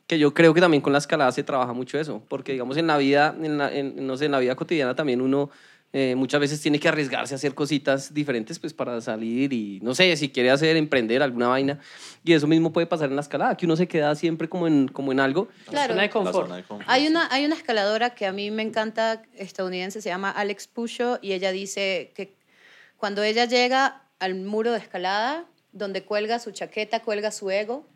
[0.07, 2.87] que yo creo que también con la escalada se trabaja mucho eso, porque digamos en
[2.87, 5.51] la vida, en la, en- no sé, en la vida cotidiana también uno
[5.93, 9.95] eh, muchas veces tiene que arriesgarse a hacer cositas diferentes pues para salir y no
[9.95, 11.79] sé, si quiere hacer, emprender alguna vaina,
[12.23, 14.89] y eso mismo puede pasar en la escalada, que uno se queda siempre como en,
[14.89, 15.49] como en algo.
[15.69, 15.95] claro.
[15.95, 16.47] Zona de confort.
[16.49, 16.89] zona de confort.
[16.91, 21.19] Hay una, hay una escaladora que a mí me encanta, estadounidense, se llama Alex Pusho,
[21.23, 22.35] y ella dice que
[22.99, 27.87] cuando ella llega al muro de escalada, donde cuelga su chaqueta, cuelga su ego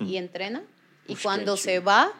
[0.00, 0.62] y entrena,
[1.06, 2.12] y cuando se va,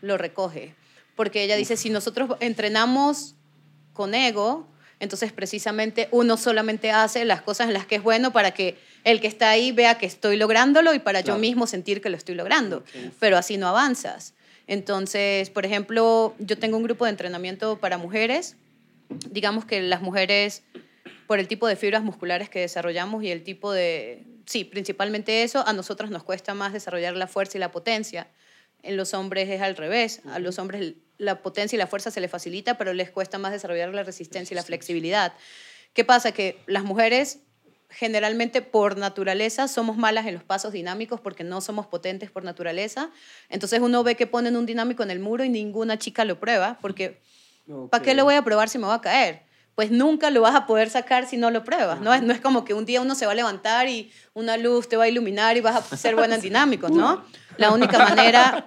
[0.00, 0.74] lo recoge.
[1.16, 3.34] Porque ella dice, si nosotros entrenamos
[3.92, 4.66] con ego,
[5.00, 9.20] entonces precisamente uno solamente hace las cosas en las que es bueno para que el
[9.20, 12.34] que está ahí vea que estoy lográndolo y para yo mismo sentir que lo estoy
[12.34, 12.84] logrando.
[13.18, 14.34] Pero así no avanzas.
[14.66, 18.56] Entonces, por ejemplo, yo tengo un grupo de entrenamiento para mujeres.
[19.30, 20.62] Digamos que las mujeres,
[21.26, 25.66] por el tipo de fibras musculares que desarrollamos y el tipo de, sí, principalmente eso,
[25.66, 28.28] a nosotros nos cuesta más desarrollar la fuerza y la potencia.
[28.82, 30.22] En los hombres es al revés.
[30.30, 33.52] A los hombres la potencia y la fuerza se les facilita, pero les cuesta más
[33.52, 35.34] desarrollar la resistencia y la flexibilidad.
[35.92, 36.32] ¿Qué pasa?
[36.32, 37.40] Que las mujeres
[37.92, 43.10] generalmente por naturaleza somos malas en los pasos dinámicos porque no somos potentes por naturaleza.
[43.48, 46.78] Entonces uno ve que ponen un dinámico en el muro y ninguna chica lo prueba
[46.80, 47.20] porque
[47.90, 49.42] ¿para qué lo voy a probar si me va a caer?
[49.74, 52.00] Pues nunca lo vas a poder sacar si no lo pruebas.
[52.00, 52.12] ¿no?
[52.12, 54.88] Es, no es como que un día uno se va a levantar y una luz
[54.88, 57.24] te va a iluminar y vas a ser buena en dinámicos, ¿no?
[57.56, 58.66] La única manera,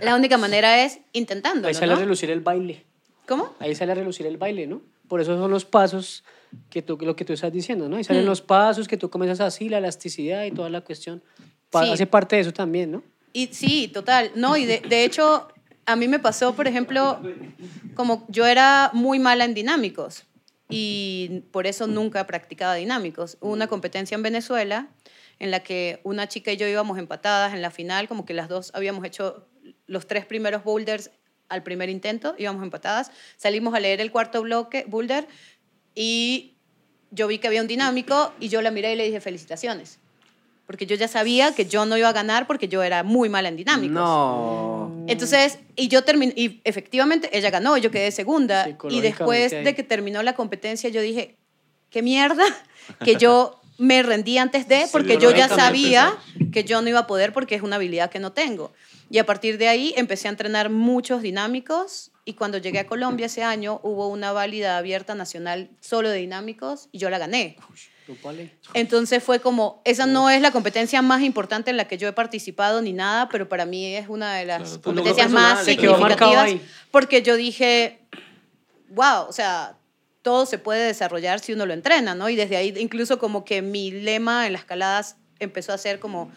[0.00, 2.84] la única manera es intentándolo, Ahí sale a relucir el baile.
[3.26, 3.54] ¿Cómo?
[3.58, 4.82] Ahí sale a relucir el baile, ¿no?
[5.08, 6.24] Por eso son los pasos
[6.70, 7.96] que tú, lo que tú estás diciendo, ¿no?
[7.96, 8.28] Ahí salen Mm.
[8.28, 11.22] los pasos que tú comienzas así, la elasticidad y toda la cuestión.
[11.70, 11.90] Pa- Sí.
[11.92, 13.02] Hace parte de eso también, ¿no?
[13.34, 14.30] Y sí, total.
[14.34, 15.48] No, y de, de hecho,
[15.86, 17.20] a mí me pasó, por ejemplo,
[17.94, 20.24] como yo era muy mala en dinámicos
[20.68, 23.36] y por eso nunca practicaba dinámicos.
[23.40, 24.88] Hubo una competencia en Venezuela
[25.38, 28.48] en la que una chica y yo íbamos empatadas en la final, como que las
[28.48, 29.48] dos habíamos hecho
[29.86, 31.10] los tres primeros boulders
[31.48, 33.10] al primer intento, íbamos empatadas.
[33.36, 35.26] Salimos a leer el cuarto bloque, boulder,
[35.94, 36.54] y
[37.10, 39.98] yo vi que había un dinámico y yo la miré y le dije felicitaciones.
[40.72, 43.50] Porque yo ya sabía que yo no iba a ganar porque yo era muy mala
[43.50, 43.94] en dinámicos.
[43.94, 45.04] No.
[45.06, 48.74] Entonces, y yo terminé, y efectivamente ella ganó, yo quedé segunda.
[48.88, 51.36] Y después de que terminó la competencia, yo dije,
[51.90, 52.44] qué mierda,
[53.04, 56.16] que yo me rendí antes de, porque yo ya sabía
[56.52, 58.72] que yo no iba a poder porque es una habilidad que no tengo.
[59.10, 63.26] Y a partir de ahí empecé a entrenar muchos dinámicos y cuando llegué a Colombia
[63.26, 67.56] ese año hubo una válida abierta nacional solo de dinámicos y yo la gané.
[68.74, 72.12] Entonces fue como, esa no es la competencia más importante en la que yo he
[72.12, 76.52] participado ni nada, pero para mí es una de las Claro, competencias más significativas
[76.90, 78.00] porque yo dije,
[78.90, 79.76] wow, o sea,
[80.22, 82.28] todo se puede desarrollar si uno lo entrena, ¿no?
[82.28, 86.30] Y desde ahí incluso como que mi lema en las escaladas empezó a ser como,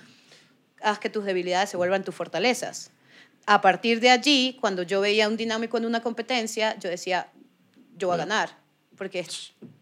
[0.81, 2.91] haz que tus debilidades se vuelvan tus fortalezas.
[3.45, 7.31] A partir de allí, cuando yo veía un dinámico en una competencia, yo decía,
[7.95, 8.57] yo voy a ganar,
[8.97, 9.23] porque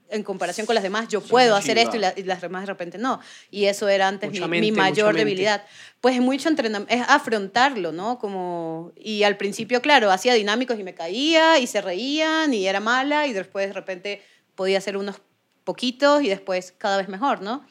[0.10, 2.68] en comparación con las demás, yo puedo hacer esto y, la- y las demás de
[2.68, 3.20] repente no.
[3.50, 5.66] Y eso era antes mi, mayor debilidad.
[6.02, 8.20] Pues es mucho entrenamiento, es afrontarlo, ¿no?
[8.20, 12.80] Como, y al principio, claro, hacía dinámicos y me caía y se reían y era
[12.80, 14.22] mala y después de repente
[14.56, 15.16] podía hacer unos
[15.64, 17.66] poquitos y después cada vez mejor, ¿no?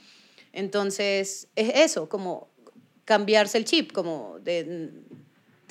[0.52, 2.48] Entonces, es eso, como
[3.04, 4.90] cambiarse el chip, como de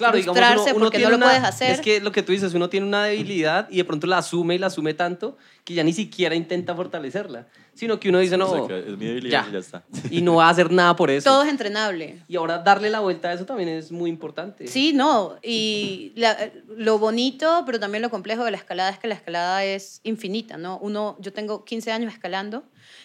[0.01, 1.71] Claro, digamos, frustrarse uno, uno porque tiene no lo una- puedes hacer.
[1.71, 4.55] Es que lo que tú dices, uno tiene una debilidad y de pronto la asume
[4.55, 8.49] y la asume tanto que ya ni siquiera intenta fortalecerla, sino que uno dice, no,
[8.51, 9.49] O sea, es mi debilidad ya.
[9.49, 9.83] y ya está.
[10.09, 11.29] y no va a hacer nada por eso.
[11.29, 12.17] todo es entrenable.
[12.27, 14.67] Y ahora darle la vuelta a eso también es muy importante.
[14.67, 19.07] Sí, no, y la- lo bonito, pero también lo complejo de la escalada es que
[19.07, 20.77] la escalada es infinita, ¿no?
[20.79, 22.63] Uno, yo tengo 15 años escalando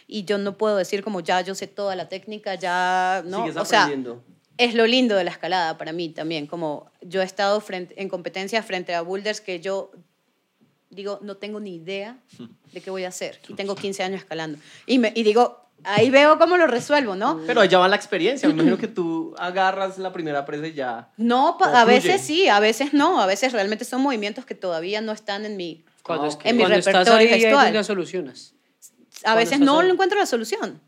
[0.09, 3.39] y yo no puedo decir como ya yo sé toda la técnica, ya, ¿no?
[3.41, 4.25] Sigues o sea, aprendiendo.
[4.59, 8.09] Es lo lindo de la escalada para mí también, como yo he estado frente, en
[8.09, 9.91] competencias frente a boulders que yo
[10.91, 12.17] digo, no tengo ni idea
[12.73, 13.41] de qué voy a hacer.
[13.49, 14.59] Y tengo 15 años escalando.
[14.87, 17.41] Y, me, y digo, ahí veo cómo lo resuelvo, ¿no?
[17.47, 18.49] Pero allá va la experiencia.
[18.49, 21.11] Me imagino que tú agarras la primera presa y ya.
[21.19, 23.21] No, pa- ¿O a veces sí, a veces no.
[23.21, 25.85] A veces realmente son movimientos que todavía no están en mi...
[26.03, 26.43] Cuando, es ok.
[26.43, 27.75] que- En mi cuando estás repertorio ahí, ahí es gestual.
[27.75, 28.55] la solucionas.
[29.25, 29.87] A veces no ahí.
[29.89, 30.81] lo encuentro la solución.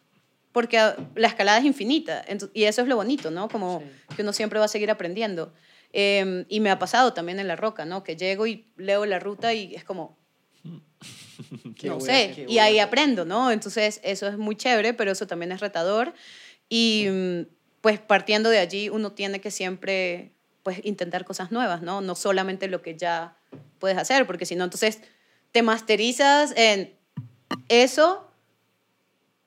[0.53, 0.79] Porque
[1.15, 2.25] la escalada es infinita.
[2.55, 3.49] y eso es lo bonito, ¿no?
[3.49, 3.83] Como
[4.17, 5.53] que uno siempre va a seguir aprendiendo.
[5.93, 8.05] Eh, y me ha pasado también en la roca, ¿no?
[8.05, 10.19] Que llego y leo la ruta y es como,
[11.77, 13.51] ¿Qué no sé, y ahí aprendo, ¿no?
[13.51, 16.15] Entonces eso es muy chévere, pero eso también es retador.
[16.69, 17.41] Y mm,
[17.81, 20.33] pues partiendo de allí uno tiene que siempre
[20.63, 22.01] pues intentar cosas nuevas, ¿no?
[22.01, 23.37] No solamente lo que ya
[23.79, 25.01] puedes hacer, porque si no, entonces
[25.53, 26.95] te masterizas en
[27.69, 28.28] eso,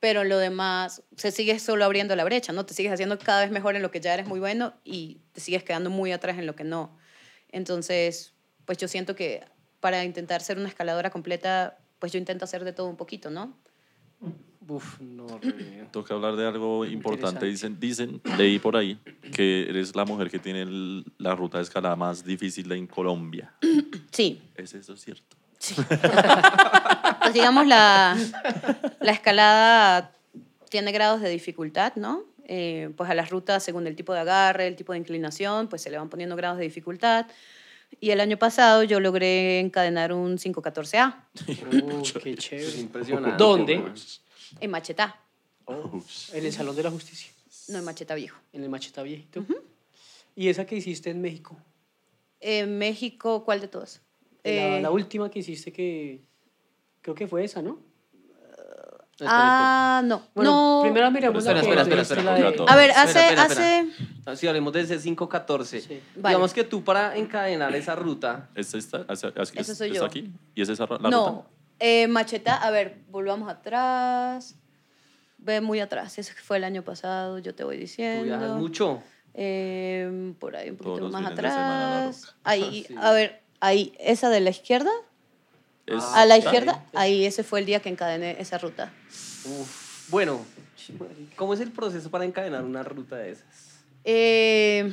[0.02, 2.66] pero lo demás se sigue solo abriendo la brecha, ¿no?
[2.66, 5.40] Te sigues haciendo cada vez mejor en lo que ya eres muy bueno y te
[5.40, 6.98] sigues quedando muy atrás en lo que no.
[7.52, 8.34] Entonces,
[8.64, 9.44] pues yo siento que
[9.78, 13.56] para intentar ser una escaladora completa, pues yo intento hacer de todo un poquito, ¿no?
[14.66, 15.86] Uf, no, re.
[15.92, 17.46] Toca hablar de algo importante.
[17.46, 18.98] Dicen, dicen, leí por ahí
[19.32, 23.54] que eres la mujer que tiene el- la ruta de escalada más difícil en Colombia.
[24.10, 24.42] Sí.
[24.56, 25.36] ¿Es eso cierto?
[27.22, 28.16] Pues digamos, la,
[29.00, 30.12] la escalada
[30.68, 32.24] tiene grados de dificultad, ¿no?
[32.46, 35.82] Eh, pues a las rutas, según el tipo de agarre, el tipo de inclinación, pues
[35.82, 37.26] se le van poniendo grados de dificultad.
[38.00, 41.24] Y el año pasado yo logré encadenar un 514A
[41.84, 42.78] Oh, qué Es chévere.
[42.80, 43.36] impresionante.
[43.36, 43.82] ¿Dónde?
[44.60, 45.20] en Machetá,
[46.32, 47.30] En el Salón de la Justicia,
[47.68, 48.38] no en Machetá Viejo.
[48.52, 49.44] en el Macheta Viejito.
[50.34, 51.56] ¿Y esa que hiciste en México?
[52.40, 54.00] En México, ¿cuál de todas?
[54.44, 56.20] La, Eh, la última que hiciste que...
[57.02, 57.78] Creo que fue esa, ¿no?
[59.24, 60.22] ah, no.
[60.34, 60.80] Bueno, no.
[60.82, 62.22] primero miramos Espera, la espera, espera, espera.
[62.22, 62.74] de- Porque a todos.
[62.76, 63.20] Ver, Espera, hace...
[63.20, 63.86] espera, hace
[64.26, 65.80] Ah, Si hablemos de ese 514.
[65.80, 66.00] Sí.
[66.16, 66.34] Vale.
[66.34, 69.04] Digamos que tú para encadenar esa ruta, ¿Es esta?
[69.08, 70.04] ¿Es, es- Ese soy yo.
[70.04, 70.32] aquí?
[70.54, 71.48] ¿Y es esa la no, ruta?
[71.78, 74.56] eh, Macheta, a ver, volvamos atrás.
[75.38, 76.18] Ve muy atrás.
[76.18, 78.24] Ese fue el año pasado, yo te voy tú diciendo.
[78.24, 79.02] viajas mucho.
[79.34, 82.26] Eh, por ahí un Todos poquito los más semana atrás.
[82.26, 82.38] roca.
[82.44, 82.94] Ahí, Sí.
[83.00, 84.90] a ver, ahí, esa de la izquierda.
[85.96, 88.92] Es- a la izquierda, ahí ese fue el día que encadené esa ruta.
[89.44, 90.08] Uf.
[90.10, 90.44] Bueno,
[91.36, 93.84] ¿cómo es el proceso para encadenar una ruta de esas?
[94.04, 94.92] Eh,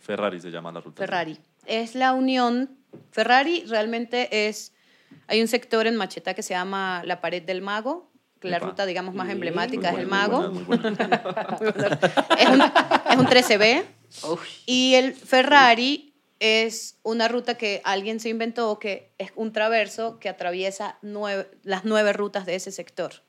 [0.00, 0.98] Ferrari se llama la ruta.
[0.98, 1.38] Ferrari.
[1.66, 2.70] Es la unión.
[3.10, 4.72] Ferrari realmente es.
[5.28, 8.10] Hay un sector en Macheta que se llama la Pared del Mago.
[8.40, 8.66] La Epa.
[8.66, 10.50] ruta, digamos, más emblemática Muy es el Mago.
[10.50, 11.98] muy buena, muy buena.
[12.38, 13.84] es, un, es un 13B.
[14.30, 14.38] Uy.
[14.66, 16.11] Y el Ferrari
[16.42, 21.84] es una ruta que alguien se inventó que es un traverso que atraviesa nueve- las
[21.84, 23.22] nueve rutas de ese sector.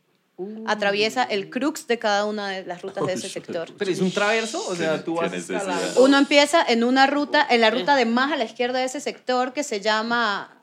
[0.65, 3.71] Atraviesa el crux de cada una de las rutas de ese sector.
[3.78, 4.67] ¿Pero es un traverso?
[4.67, 6.04] O sea, tú vas escalando.
[6.04, 8.99] Uno empieza en una ruta, en la ruta de más a la izquierda de ese
[8.99, 10.60] sector que se llama,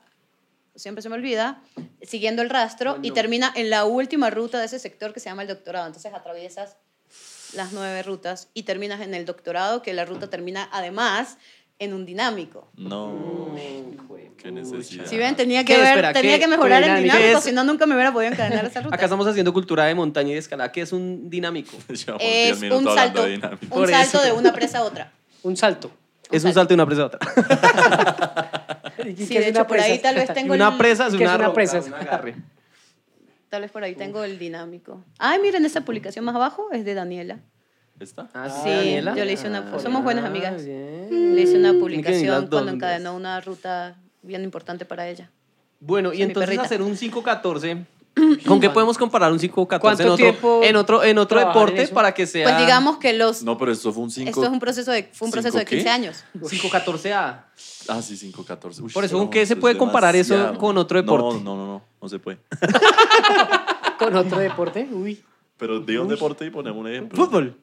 [0.75, 1.61] siempre se me olvida,
[2.01, 5.43] siguiendo el rastro y termina en la última ruta de ese sector que se llama
[5.43, 5.87] el doctorado.
[5.87, 6.75] Entonces atraviesas
[7.53, 11.37] las nueve rutas y terminas en el doctorado, que la ruta termina además
[11.81, 12.67] en un dinámico.
[12.77, 13.55] No,
[14.37, 15.07] qué necesidad.
[15.07, 17.41] Si ven, tenía que ver, Espera, tenía que mejorar el Dinámico.
[17.41, 18.95] si no nunca me hubiera podido encadenar esa ruta.
[18.95, 20.71] Acá estamos haciendo cultura de montaña y de escalada.
[20.71, 21.75] ¿Qué es un dinámico?
[21.89, 23.41] Llevamos 10 es un salto, de
[23.71, 25.11] un salto de una presa a otra.
[25.43, 25.91] Un salto.
[26.29, 27.19] Es un salto de una presa a otra.
[29.03, 31.23] ¿Y qué Sí, de hecho, por ahí tal vez tengo una el, presa es ¿Qué
[31.23, 31.79] es una, una roca, presa?
[31.79, 32.35] un agarre.
[33.49, 35.03] Tal vez por ahí tengo el dinámico.
[35.17, 37.39] Ay, miren, esta publicación más abajo es de Daniela.
[38.01, 38.27] ¿Esta?
[38.33, 39.15] Ah, Sí, Daniela.
[39.15, 40.65] yo le hice una- Ah, somos buenas amigas.
[40.65, 41.35] bien.
[41.35, 45.29] Le hice una publicación cuando encadenó una ruta bien importante para ella.
[45.79, 47.85] Bueno, y entonces hacer un 514.
[48.45, 51.81] ¿Con qué podemos comparar un 514 en ¿Cuánto otro, en otro, en otro en deporte
[51.83, 51.93] eso?
[51.93, 54.29] para que sea Pues digamos que los No, pero esto fue un 5.
[54.29, 55.75] esto es un proceso de fue un proceso de ¿Cinco qué?
[55.77, 56.23] 15 años.
[56.37, 57.45] 514A?
[57.87, 58.81] Ah, sí, 514.
[58.81, 60.59] Uy, Por eso, no, ¿con qué se es puede comparar eso demasiado.
[60.59, 61.37] con otro deporte?
[61.41, 62.39] No, no, no, no, no se puede.
[63.99, 64.87] Con otro deporte.
[64.91, 65.23] Uy.
[65.57, 67.23] Pero diga un deporte y ponemos un ejemplo.
[67.23, 67.55] Fútbol.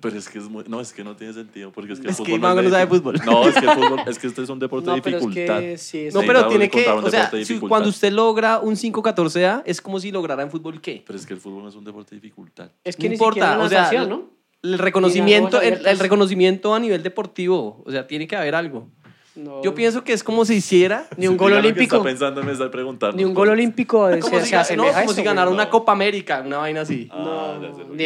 [0.00, 2.10] Pero es que es muy, no, es que no tiene sentido porque es que el
[2.12, 3.20] Es que es no de sabe fútbol.
[3.24, 5.22] No, es que el fútbol, es que este es un deporte de No, pero es
[5.26, 5.60] dificultad.
[5.60, 7.68] que sí, No, pero tiene que, o sea, si- dificultad.
[7.68, 11.02] cuando usted logra un 514A, es como si lograra en fútbol qué.
[11.06, 12.70] Pero es que el fútbol no es un deporte de dificultad.
[12.84, 14.30] Es que no ni importa, siquiera o sea, natación, ¿no?
[14.62, 18.88] el reconocimiento, Ni el, el reconocimiento a nivel deportivo, o sea, tiene que haber algo.
[19.34, 19.62] No.
[19.62, 21.96] Yo pienso que es como si hiciera, Ni un Sí, gol que olímpico.
[21.96, 23.16] está pensando en estar preguntando.
[23.16, 25.64] Ni un gol olímpico de como se, si, se no, como eso, si ganara una
[25.66, 25.70] no.
[25.70, 27.06] Copa América, una vaina así.
[27.12, 28.04] Ah, ya sé lo ni que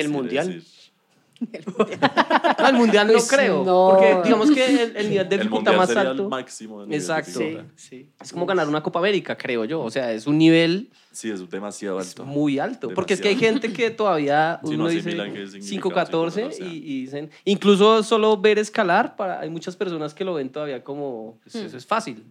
[1.52, 2.00] el mundial.
[2.60, 3.88] No, el mundial no Pues creo, no.
[3.90, 6.84] porque digamos que el, el nivel de dificultad más sería alto el máximo.
[6.90, 7.38] Exacto.
[7.40, 8.10] Sí, sí.
[8.20, 9.80] es como ganar una Copa América, creo yo.
[9.80, 12.24] O sea, es un nivel Sí, es demasiado alto.
[12.24, 12.90] muy alto.
[12.94, 16.40] Porque es que hay gente que todavía Sí, uno no dice asimilan qué significa 514
[16.42, 16.64] 514.
[16.76, 20.84] y, y dicen, incluso solo ver escalar, para, hay muchas personas que lo ven todavía
[20.84, 21.66] como, pues, Hmm.
[21.66, 22.22] eso es fácil.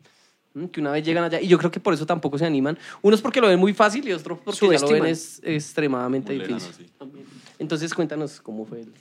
[0.53, 2.77] Mm, Que una vez llegan allá, y yo creo que por eso tampoco se animan.
[3.01, 6.39] Unos porque lo ven muy fácil y otros porque ya lo ven es extremadamente Muy
[6.39, 6.87] lejano, difícil.
[6.87, 7.25] sí.
[7.59, 8.81] Entonces cuéntanos cómo fue.
[8.81, 8.93] el-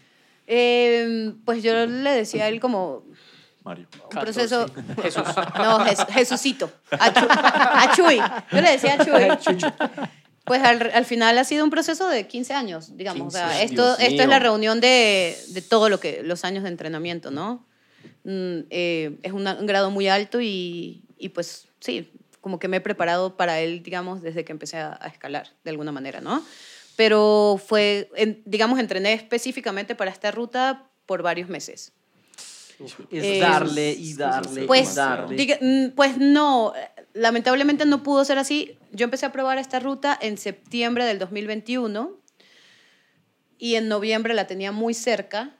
[0.46, 3.04] Eh, pues yo le decía a él como
[3.64, 3.86] Mario.
[4.04, 4.66] un proceso...
[5.02, 5.22] Jesús.
[5.56, 6.70] No, Jes- Jesucito.
[6.90, 8.16] A, Chu- a Chuy.
[8.52, 9.58] Yo le decía a Chuy.
[10.44, 13.26] Pues al, al final ha sido un proceso de 15 años, digamos.
[13.28, 16.44] o sea, 15, esto, Dios esto es la reunión de, de todo lo que los
[16.44, 17.66] años de entrenamiento, ¿no?
[18.24, 22.10] Mm, eh, es una- un grado muy alto y, y pues sí,
[22.40, 25.70] como que me he preparado para él, digamos, desde que empecé a, a escalar, de
[25.70, 26.44] alguna manera, ¿no?
[26.96, 31.92] Pero fue, en- digamos, entrené específicamente para esta ruta por varios meses.
[33.10, 35.36] Es Eh, darle y darle Pues, y darle.
[35.36, 36.72] diga- mm, pues no,
[37.12, 38.78] lamentablemente no pudo ser así.
[38.92, 42.16] Yo empecé a probar esta ruta en septiembre del 2021
[43.58, 45.56] y en noviembre la tenía muy cerca,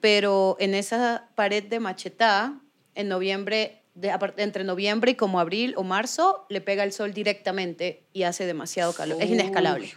[0.00, 2.60] pero en esa pared de Machetá,
[2.94, 8.04] en noviembre, de, entre noviembre y como abril o marzo, le pega el sol directamente
[8.12, 9.20] y hace demasiado calor.
[9.20, 9.92] es inescalable.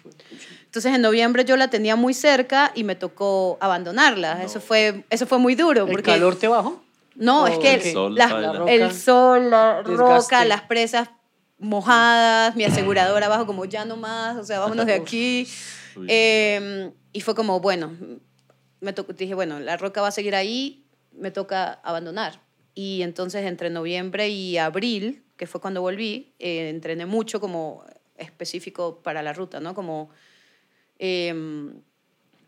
[0.66, 4.44] Entonces en noviembre yo la tenía muy cerca y me tocó abandonarla.
[4.44, 5.86] Eso, fue, eso fue muy duro.
[5.86, 6.82] ¿El porque calor te bajó?
[7.16, 8.54] no, es Oh, que el el, sol, la- paila.
[8.54, 8.72] roca.
[8.72, 9.96] el sol, la Desgaste.
[9.98, 11.10] roca, las presas
[11.60, 15.48] mojadas, mi aseguradora abajo como ya no más, o sea, vámonos de aquí.
[16.08, 17.92] Eh, y fue como, bueno,
[18.80, 22.40] me tocó, dije, bueno, la roca va a seguir ahí, me toca abandonar.
[22.74, 27.84] Y entonces entre noviembre y abril, que fue cuando volví, eh, entrené mucho como
[28.18, 29.74] específico para la ruta, ¿no?
[29.74, 30.10] Como,
[31.00, 31.82] em,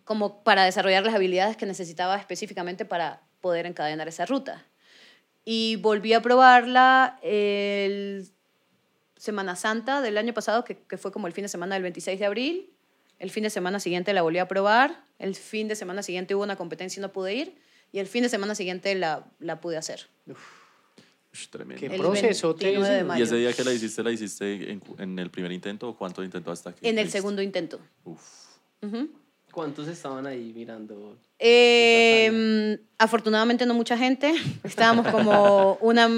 [0.05, 4.65] como para desarrollar las habilidades que necesitaba específicamente para poder encadenar esa ruta.
[5.45, 8.29] Y volví a probarla el
[9.17, 12.19] Semana Santa del año pasado, que, que fue como el fin de semana del 26
[12.19, 12.73] de abril.
[13.19, 15.03] El fin de semana siguiente la volví a probar.
[15.17, 17.55] El fin de semana siguiente hubo una competencia y no pude ir.
[17.93, 20.07] Y el fin de semana siguiente la, la pude hacer.
[20.27, 21.79] Ush, tremendo.
[21.79, 23.03] Qué El proceso 29 de ese.
[23.05, 23.19] mayo.
[23.19, 26.21] ¿Y ese día que la hiciste, la hiciste en, en el primer intento o cuánto
[26.23, 27.19] intentó hasta que En el fuiste?
[27.19, 27.79] segundo intento.
[28.03, 28.21] Uf.
[29.51, 31.17] ¿Cuántos estaban ahí mirando?
[31.39, 34.33] Eh, afortunadamente no mucha gente.
[34.63, 36.09] Estábamos como una,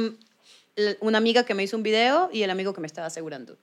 [1.02, 3.58] una amiga que me hizo un video y el amigo que me estaba asegurando.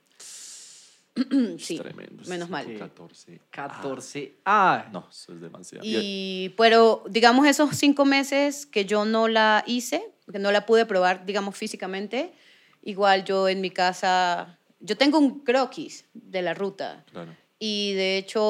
[1.59, 2.23] sí, Tremendo.
[2.27, 2.65] menos mal.
[2.77, 3.39] 14.
[3.51, 4.33] 14.
[4.45, 5.83] Ah, No, eso es demasiado.
[5.85, 10.85] Y, pero digamos esos cinco meses que yo no la hice, que no la pude
[10.85, 12.33] probar, digamos físicamente,
[12.81, 17.35] igual yo en mi casa, yo tengo un croquis de la ruta Claro.
[17.59, 18.43] y de hecho,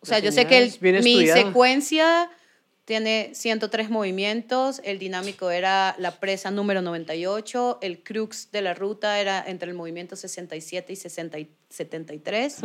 [0.00, 2.30] o sea, yo sé que el- mi secuencia
[2.84, 9.18] tiene 103 movimientos, el dinámico era la presa número 98, el crux de la ruta
[9.20, 12.60] era entre el movimiento 67 y 60 y 73.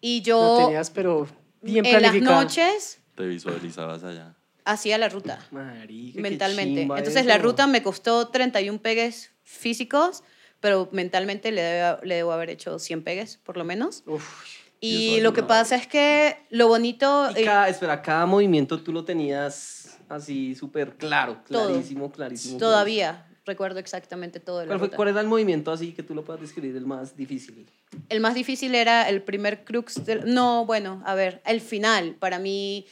[0.00, 1.26] Y Lo yo tenías, pero
[1.62, 4.34] bien en las noches Te visualizabas allá.
[4.64, 6.82] hacía la ruta marica, mentalmente.
[6.82, 7.42] Entonces la eso.
[7.44, 10.22] ruta me costó 31 pegues físicos,
[10.60, 14.02] pero mentalmente le debo, le debo haber hecho 100 pegues por lo menos.
[14.06, 17.28] Uf, Y lo que pasa es que lo bonito...
[17.36, 21.68] Y cada, espera, cada movimiento tú lo tenías así súper claro, Todo.
[21.68, 22.58] clarísimo, clarísimo.
[22.58, 26.40] todavía recuerdo exactamente todo ¿Cuál, fue- cuál era el movimiento así que tú lo puedas
[26.42, 27.66] describir el más difícil?
[28.10, 30.32] El más difícil era el primer crux del...
[30.32, 32.14] No, bueno, a ver, el final.
[32.18, 32.86] Para mí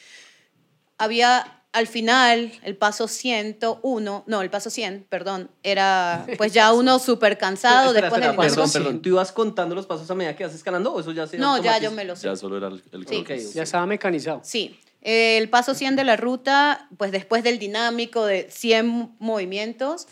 [0.98, 6.98] había al final el paso 101, no, el paso 100, perdón, era pues ya uno
[6.98, 8.82] súper cansado Espera, después espera, del paso perdón, 100.
[8.82, 9.02] perdón.
[9.02, 11.62] ¿Tú ibas contando los pasos a medida que vas escalando o eso ya se No,
[11.62, 12.28] ya yo me lo sé.
[12.28, 13.24] Ya solo era el, el Sí.
[13.54, 14.40] ya estaba mecanizado.
[14.42, 20.08] Sí, el paso 100 de la ruta, pues después del dinámico de 100 movimientos,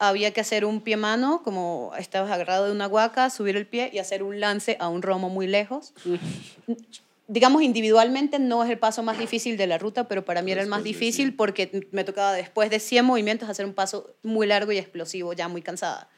[0.00, 3.88] había que hacer un pie mano, como estabas agarrado de una huaca, subir el pie
[3.92, 5.92] y hacer un lance a un romo muy lejos.
[7.30, 10.62] Digamos, individualmente no es el paso más difícil de la ruta, pero para mí era
[10.62, 11.36] el más difícil 100.
[11.36, 15.46] porque me tocaba después de 100 movimientos hacer un paso muy largo y explosivo, ya
[15.46, 16.08] muy cansada.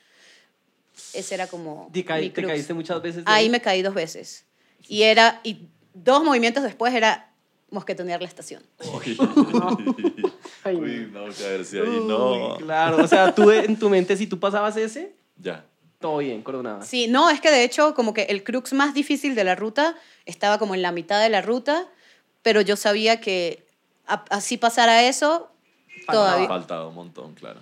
[1.13, 1.91] Ese era como...
[1.93, 2.49] ¿Te, caí- mi te crux.
[2.53, 3.25] caíste muchas veces?
[3.27, 4.45] Ahí me caí dos veces.
[4.87, 7.33] Y era, y dos movimientos después era
[7.71, 8.63] mosquetonear la estación.
[8.79, 9.17] Uy,
[10.65, 12.57] Ay, Uy, no, caerse ahí, Uy, no.
[12.59, 15.65] Claro, o sea, tú en tu mente, si tú pasabas ese, Ya.
[16.01, 16.83] Todo bien, coronaba.
[16.85, 19.95] Sí, no, es que de hecho como que el crux más difícil de la ruta
[20.25, 21.87] estaba como en la mitad de la ruta,
[22.43, 23.67] pero yo sabía que
[24.07, 25.51] a- así pasara eso,
[26.11, 26.49] todavía...
[26.49, 27.61] Faltaba un montón, claro.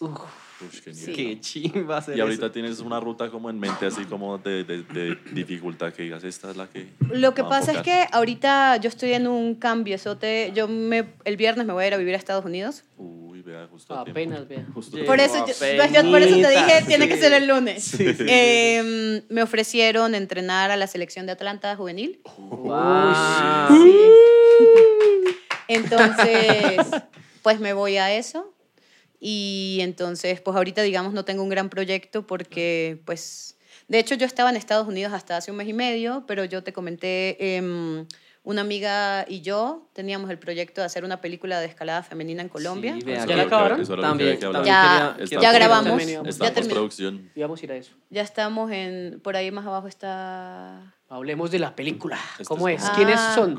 [0.00, 0.20] Uf,
[0.60, 1.00] Uf, qué Sí.
[1.10, 1.16] nivel.
[1.16, 2.52] qué chimba hacer Y ahorita eso.
[2.52, 6.50] tienes una ruta como en mente así como de, de, de dificultad que digas, esta
[6.50, 6.88] es la que...
[7.12, 7.84] Lo que pasa es enfocar".
[7.84, 9.96] que ahorita yo estoy en un cambio,
[10.54, 12.84] yo me, el viernes me voy a ir a vivir a Estados Unidos.
[12.96, 13.94] Uy, vea, justo.
[13.94, 14.64] Apenas, vea.
[14.72, 14.96] Justo.
[15.04, 15.52] Por eso, yo,
[15.92, 17.82] yo por eso te dije, tiene que ser el lunes.
[17.84, 18.06] Sí.
[18.20, 22.20] Eh, me ofrecieron entrenar a la selección de Atlanta juvenil.
[22.38, 23.14] Wow.
[23.70, 24.00] Sí.
[25.68, 26.86] Entonces,
[27.42, 28.53] pues me voy a eso.
[29.20, 33.56] Y entonces, pues ahorita, digamos, no tengo un gran proyecto porque, pues,
[33.88, 36.62] de hecho yo estaba en Estados Unidos hasta hace un mes y medio, pero yo
[36.62, 38.06] te comenté, em,
[38.44, 42.50] una amiga y yo teníamos el proyecto de hacer una película de escalada femenina en
[42.50, 42.94] Colombia.
[42.94, 43.84] Sí, ¿Ya la acabaron?
[44.00, 46.02] También, que también Ya- quería- ya grabamos.
[46.02, 47.30] Está ya postproducción.
[47.34, 47.92] Íbamos a ir a eso.
[48.10, 50.94] Ya estamos en, por ahí más abajo está...
[51.08, 52.18] Hablemos de la película.
[52.32, 52.90] Este ¿Cómo es es?
[52.90, 53.56] ¿Quiénes son?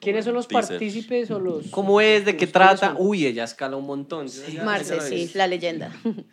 [0.00, 0.70] ¿Quiénes son los teaser.
[0.78, 1.68] partícipes o los...?
[1.70, 2.24] ¿Cómo es?
[2.24, 2.88] ¿De qué ¿Quiénes trata?
[2.88, 2.96] son?
[2.98, 4.26] Uy, ella escala un montón.
[4.26, 5.88] Ya- Marce, ya sí, la leyenda.
[6.04, 6.24] Daniela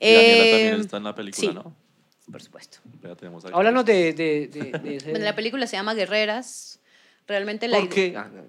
[0.00, 1.54] Eh, también está en la película, sí.
[1.54, 1.74] ¿no?
[2.30, 2.78] Por supuesto.
[3.02, 3.54] Ya tenemos aquí.
[3.54, 5.10] Háblanos de, de, de, de ese...
[5.10, 6.77] Bueno, la película se llama Guerreras.
[7.28, 8.14] Realmente la ¿Por qué?
[8.16, 8.42] Ah, no.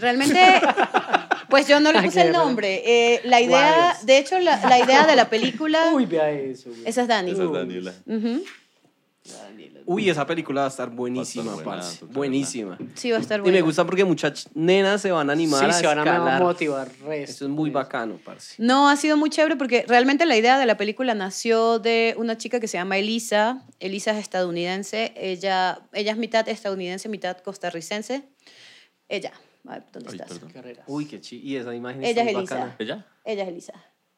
[0.00, 0.40] Realmente,
[1.48, 2.82] pues yo no le puse el nombre.
[2.84, 5.90] Eh, la idea, de hecho, la, la idea de la película...
[5.94, 6.70] Uy, vea eso.
[6.70, 6.82] güey.
[6.84, 7.30] Esa es Dani.
[7.30, 7.92] Esa es Daniela.
[8.06, 8.44] Ujú.
[9.86, 12.04] Uy, esa película va a estar buenísima, buena, parce.
[12.06, 12.78] Buenísima.
[12.94, 13.56] Sí, va a estar Y bueno.
[13.56, 16.42] me gusta porque muchas nenas se van a animar Sí, a se van a escalar.
[16.42, 16.88] motivar.
[16.88, 17.84] resto, Eso es muy pues.
[17.84, 18.54] bacano, parce.
[18.62, 22.36] No, ha sido muy chévere porque realmente la idea de la película nació de una
[22.38, 23.62] chica que se llama Elisa.
[23.80, 25.12] Elisa es estadounidense.
[25.16, 28.24] Ella, ella es mitad estadounidense, mitad costarricense.
[29.08, 29.32] Ella.
[29.66, 30.28] A ver, ¿dónde Ay, estás?
[30.38, 30.50] perdón.
[30.52, 30.84] Carreras.
[30.86, 31.40] Uy, qué chi.
[31.42, 32.54] Y esa imagen Ella está es muy Elisa.
[32.56, 32.76] bacana.
[32.78, 33.06] ¿Ella?
[33.24, 33.72] Ella es Elisa.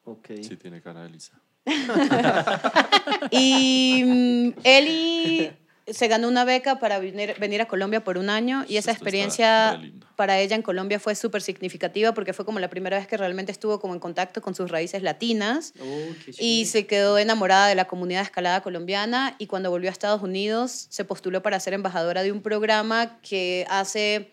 [0.04, 0.28] Ok.
[0.42, 1.40] Sí, tiene cara de Lisa.
[3.30, 5.50] Y mm, Eli
[5.86, 9.04] se ganó una beca para venir, venir a Colombia por un año y esa Esto
[9.04, 9.80] experiencia
[10.16, 13.52] para ella en Colombia fue súper significativa porque fue como la primera vez que realmente
[13.52, 17.86] estuvo como en contacto con sus raíces latinas qué y se quedó enamorada de la
[17.86, 22.24] comunidad de escalada colombiana y cuando volvió a Estados Unidos se postuló para ser embajadora
[22.24, 24.32] de un programa que hace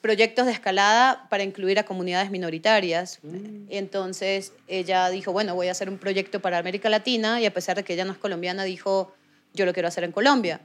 [0.00, 3.20] proyectos de escalada para incluir a comunidades minoritarias.
[3.68, 7.76] Entonces ella dijo, bueno, voy a hacer un proyecto para América Latina y a pesar
[7.76, 9.12] de que ella no es colombiana, dijo,
[9.54, 10.60] yo lo quiero hacer en Colombia.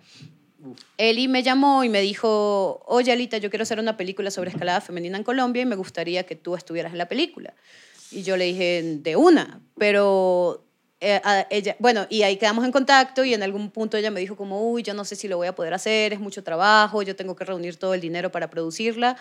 [0.97, 4.81] Eli me llamó y me dijo, oye Alita, yo quiero hacer una película sobre escalada
[4.81, 7.53] femenina en Colombia y me gustaría que tú estuvieras en la película.
[8.11, 10.63] Y yo le dije, de una, pero
[11.03, 14.37] eh, ella, bueno, y ahí quedamos en contacto y en algún punto ella me dijo
[14.37, 17.15] como, uy, yo no sé si lo voy a poder hacer, es mucho trabajo, yo
[17.15, 19.17] tengo que reunir todo el dinero para producirla.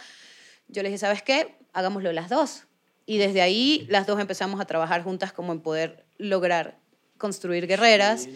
[0.69, 1.57] Yo le dije, ¿sabes qué?
[1.73, 2.65] Hagámoslo las dos.
[3.05, 6.79] Y desde ahí las dos empezamos a trabajar juntas como en poder lograr
[7.19, 8.29] construir guerreras.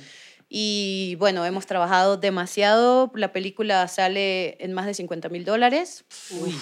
[0.49, 3.11] Y bueno, hemos trabajado demasiado.
[3.17, 6.05] La película sale en más de 50 mil dólares.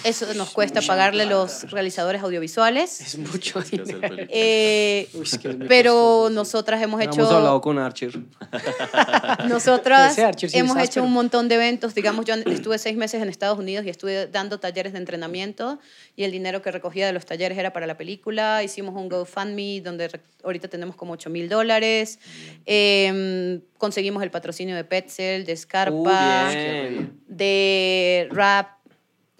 [0.03, 2.99] Eso nos cuesta pagarle los realizadores audiovisuales.
[2.99, 4.25] Es mucho dinero.
[4.29, 5.29] Eh, Uy,
[5.67, 8.19] pero nosotras hemos Hemos hecho hablado con Archer.
[9.47, 11.05] nosotras Archer sí hemos hecho áspero.
[11.05, 11.93] un montón de eventos.
[11.93, 15.77] Digamos, yo estuve seis meses en Estados Unidos y estuve dando talleres de entrenamiento
[16.15, 18.63] y el dinero que recogía de los talleres era para la película.
[18.63, 20.09] Hicimos un GoFundMe donde
[20.43, 22.17] ahorita tenemos como 8 mil dólares.
[22.65, 27.19] Eh, conseguimos el patrocinio de Petzel, de Scarpa, bien.
[27.27, 28.69] de Rap.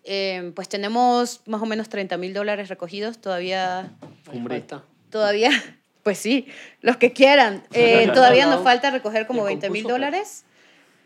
[0.04, 3.18] Eh, pues tenemos más o menos 30 mil dólares recogidos.
[3.20, 3.92] Todavía
[4.24, 4.84] falta.
[5.10, 5.50] Todavía,
[6.04, 6.48] pues sí,
[6.82, 7.64] los que quieran.
[7.74, 8.64] Eh, todavía nos No.
[8.64, 10.44] falta recoger como El 20 mil dólares.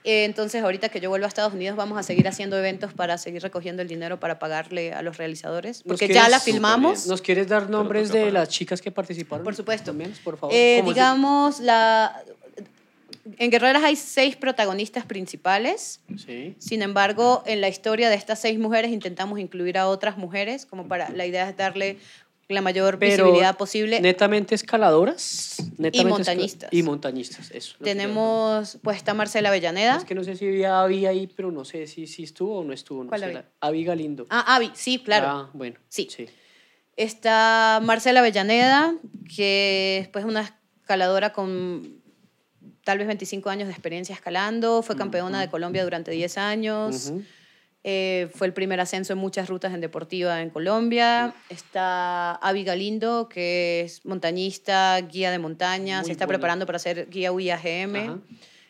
[0.06, 3.18] Eh, entonces, ahorita que yo vuelvo a Estados Unidos, vamos a seguir haciendo eventos para
[3.18, 5.86] seguir recogiendo el dinero para pagarle a los realizadores.
[5.86, 7.06] ¿Nos Porque ya la filmamos.
[7.08, 9.44] ¿Nos quieres dar nombres toca de las chicas que participaron?
[9.44, 9.88] Por supuesto.
[9.92, 10.56] También, por favor.
[10.56, 12.16] Eh, ¿Cómo se- digamos, la...
[13.38, 16.02] en Guerreras hay seis protagonistas principales.
[16.18, 16.56] Sí.
[16.60, 20.88] Sin embargo, en la historia de estas seis mujeres intentamos incluir a otras mujeres, como
[20.88, 21.98] para la idea es darle
[22.48, 24.00] la mayor Pero visibilidad posible.
[24.02, 25.58] Netamente escaladoras.
[25.78, 26.74] Netamente esca- montañistas.
[26.74, 27.76] Y montañistas, eso.
[27.78, 29.98] que Tenemos, pues está Marcela Avellaneda.
[29.98, 32.64] Es que no sé si había Avi ahí, pero no sé si, si estuvo o
[32.64, 33.04] no estuvo.
[33.04, 33.34] No ¿Cuál sé, Avi?
[33.36, 34.26] la- Avi Galindo.
[34.32, 35.28] Ah, Avi, sí, claro.
[35.28, 35.78] Ah, bueno.
[35.90, 36.08] Sí.
[36.10, 36.26] sí.
[36.98, 38.94] Está Marcela Avellaneda,
[39.36, 40.42] que es pues, una
[40.82, 41.99] escaladora con
[42.84, 44.82] tal vez 25 años de experiencia escalando.
[44.82, 47.14] Fue campeona de Colombia durante 10 años.
[47.84, 51.34] Eh, fue el primer ascenso en muchas rutas en deportiva en Colombia.
[51.50, 56.40] Está Avi Galindo, que es montañista, guía de montaña, Muy se está buena.
[56.40, 58.22] preparando para ser guía UIAGM.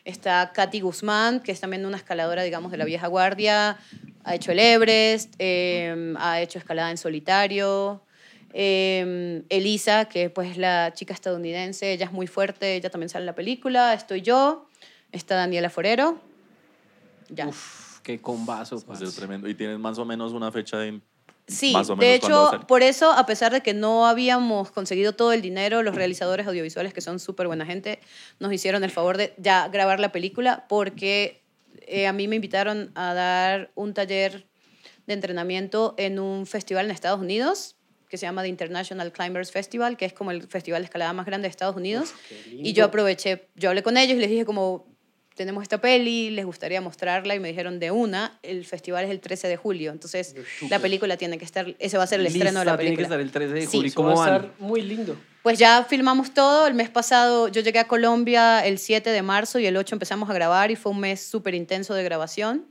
[0.04, 3.78] Está Katy Guzmán, que es también una escaladora, digamos, de la vieja guardia.
[4.24, 8.02] Ha hecho el Everest, eh, ha hecho escalada en solitario.
[8.52, 13.22] Eh, Elisa, que pues es la chica estadounidense, ella es muy fuerte, ella también sale
[13.22, 13.94] en la película.
[13.94, 14.66] Estoy yo,
[15.12, 16.18] está Daniela Forero.
[17.28, 17.46] Ya.
[17.46, 19.06] Uf, qué combazo, ser parce.
[19.12, 19.48] tremendo.
[19.48, 21.00] Y tienes más o menos una fecha de...
[21.46, 25.14] Sí, más o de menos hecho, por eso, a pesar de que no habíamos conseguido
[25.14, 27.98] todo el dinero, los realizadores audiovisuales, que son súper buena gente,
[28.38, 31.42] nos hicieron el favor de ya grabar la película porque
[31.88, 34.46] eh, a mí me invitaron a dar un taller
[35.08, 37.79] de entrenamiento en un festival en Estados Unidos
[38.10, 41.24] que se llama The International Climbers Festival, que es como el festival de escalada más
[41.24, 42.12] grande de Estados Unidos.
[42.28, 44.84] qué y yo aproveché, yo hablé con ellos y les dije como,
[45.36, 49.20] tenemos esta peli, les gustaría mostrarla y me dijeron de una, el festival es el
[49.20, 50.34] 13 de julio, entonces
[50.68, 52.96] la película tiene que estar, ese va a ser el estreno de la Lista, tiene
[52.96, 53.22] que película.
[53.22, 53.84] estar el 13 de Sí, julio.
[53.84, 55.16] ¿Y Eso va ¿Cómo a estar muy lindo.
[55.42, 56.66] Pues ya filmamos todo.
[56.66, 60.28] El mes pasado yo llegué a Colombia el 7 de marzo y el 8 empezamos
[60.28, 62.66] a grabar y fue un mes súper intenso de grabación.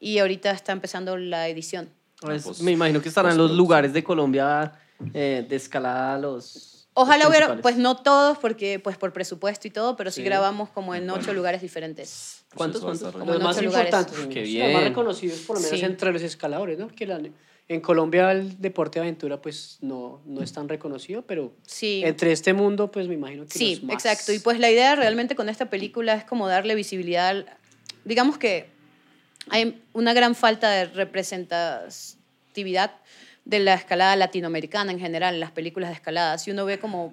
[0.00, 1.90] Y ahorita está empezando la edición.
[2.20, 4.72] Pues, pues, me imagino que estarán en los lugares de Colombia
[5.12, 6.88] eh, de escalada los.
[6.94, 10.24] Ojalá los hubiera, pues no todos, porque pues por presupuesto y todo, pero sí, Sí.
[10.24, 12.44] grabamos como en ocho lugares diferentes.
[12.54, 12.80] ¿Cuántos?
[12.82, 13.12] ¿Cuántos?
[13.12, 13.92] Como Los en más ocho lugares.
[13.92, 14.72] importantes, Qué los bien.
[14.72, 15.84] más reconocidos por lo menos Sí.
[15.84, 16.88] entre los escaladores, ¿no?
[16.88, 17.20] Que la-
[17.68, 22.00] en Colombia el deporte de aventura pues no, no es tan reconocido, pero Sí.
[22.06, 23.94] entre este mundo pues me imagino que Sí, los más...
[23.96, 24.32] exacto.
[24.32, 27.28] Y pues la idea realmente con esta película es como darle visibilidad.
[27.28, 27.46] al-
[28.04, 28.70] digamos que
[29.50, 32.92] hay una gran falta de representatividad
[33.44, 36.38] de la escalada latinoamericana en general, en las películas de escalada.
[36.38, 37.12] Si uno ve como...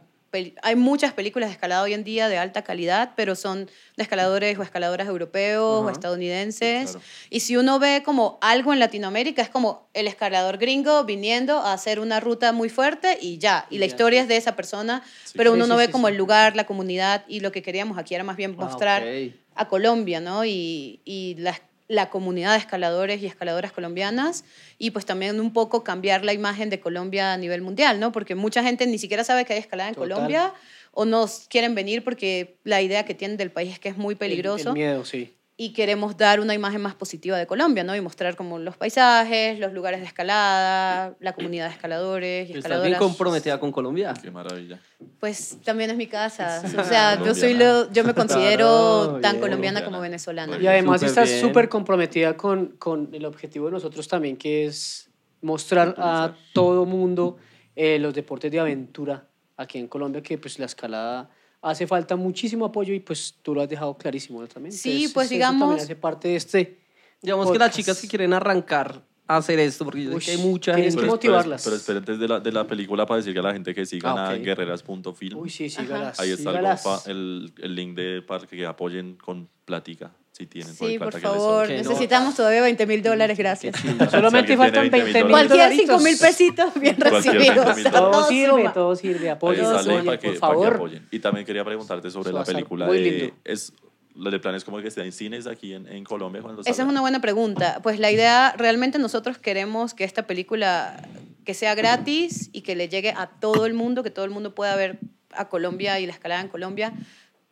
[0.64, 3.68] Hay muchas películas de escalada hoy en día de alta calidad, pero son
[3.98, 5.92] de escaladores o escaladoras europeos o Ajá.
[5.92, 6.90] estadounidenses.
[6.90, 7.06] Claro.
[7.30, 11.74] Y si uno ve como algo en Latinoamérica, es como el escalador gringo viniendo a
[11.74, 13.68] hacer una ruta muy fuerte y ya.
[13.70, 15.34] Y la historia es de esa persona, Sí.
[15.38, 18.00] pero Sí, uno sí, no ve como el lugar, la comunidad y lo que queríamos
[18.00, 19.36] aquí era más bien Ah, mostrar ok.
[19.54, 20.46] a Colombia, ¿no?
[20.46, 21.62] Y, y la,
[21.94, 24.44] la comunidad de escaladores y escaladoras colombianas
[24.78, 28.12] y pues también un poco cambiar la imagen de Colombia a nivel mundial, ¿no?
[28.12, 30.10] Porque mucha gente ni siquiera sabe que hay escalada en Total.
[30.10, 30.54] Colombia
[30.92, 34.14] o no quieren venir porque la idea que tienen del país es que es muy
[34.14, 35.34] El- peligroso El, miedo, sí.
[35.64, 37.96] Y queremos dar una imagen más positiva de Colombia, ¿no?
[37.96, 42.84] Y mostrar como los paisajes, los lugares de escalada, la comunidad de escaladores y Estás
[42.84, 44.14] bien comprometida con Colombia.
[44.22, 44.82] Qué maravilla.
[45.22, 46.62] Pues también es mi casa.
[46.78, 49.42] O sea, yo soy lo, yo me considero Claro, tan bien.
[49.42, 50.58] colombiana como venezolana.
[50.60, 55.10] Y además estás súper comprometida con, con el objetivo de nosotros también, que es
[55.42, 57.38] mostrar a todo mundo
[57.78, 61.30] eh, los deportes de aventura aquí en Colombia, que pues la escalada
[61.64, 64.48] hace falta muchísimo apoyo y pues tú lo has dejado clarísimo ¿no?
[64.48, 64.72] también.
[64.74, 66.80] Sí, Entonces, pues, eso digamos- también hace parte de este...
[67.22, 67.76] Digamos que las Podcast.
[67.78, 70.94] chicas que quieren arrancar a hacer esto, porque yo sé Ush, que hay mucha tienes
[70.94, 71.00] gente.
[71.00, 71.64] que Pero, motivarlas.
[71.64, 74.32] pero, esperen de la, de la película para decirle a la gente que sigan Ah,
[74.32, 74.42] a ok.
[74.42, 75.38] guerreras.film.
[75.40, 76.20] Uy, sí, sígalas.
[76.20, 77.08] Ahí está el, sígalas.
[77.08, 80.74] el, el link de para que apoyen con plática, si tienen.
[80.74, 81.70] Sí, por que favor.
[81.70, 81.76] no.
[81.76, 83.76] Necesitamos todavía 20 mil dólares, gracias.
[84.10, 85.48] Solamente faltan tiene 20 mil dólares.
[85.48, 86.04] Cualquier 5 dolaritos.
[86.04, 87.66] mil pesitos bien recibidos.
[87.78, 89.30] 20.000 Todo sirve, todo sirve.
[89.30, 90.74] Apoyen, por para que favor.
[90.76, 91.08] apoyen.
[91.12, 92.88] Y también quería preguntarte sobre Eso la película.
[92.88, 93.74] de- es,
[94.16, 96.82] lo de plan es como que esté en cines aquí en, en Colombia cuando Esa
[96.84, 97.80] es una buena pregunta.
[97.84, 101.00] Pues la idea, realmente nosotros queremos que esta película
[101.46, 104.56] que sea gratis y que le llegue a todo el mundo, que todo el mundo
[104.56, 104.98] pueda ver
[105.32, 106.94] a Colombia y la escalada en Colombia.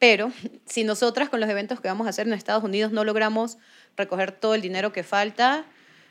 [0.02, 0.32] Pero
[0.66, 3.60] si nosotras con los eventos que vamos a hacer en Estados Unidos no logramos
[3.95, 5.64] recoger todo el dinero que falta,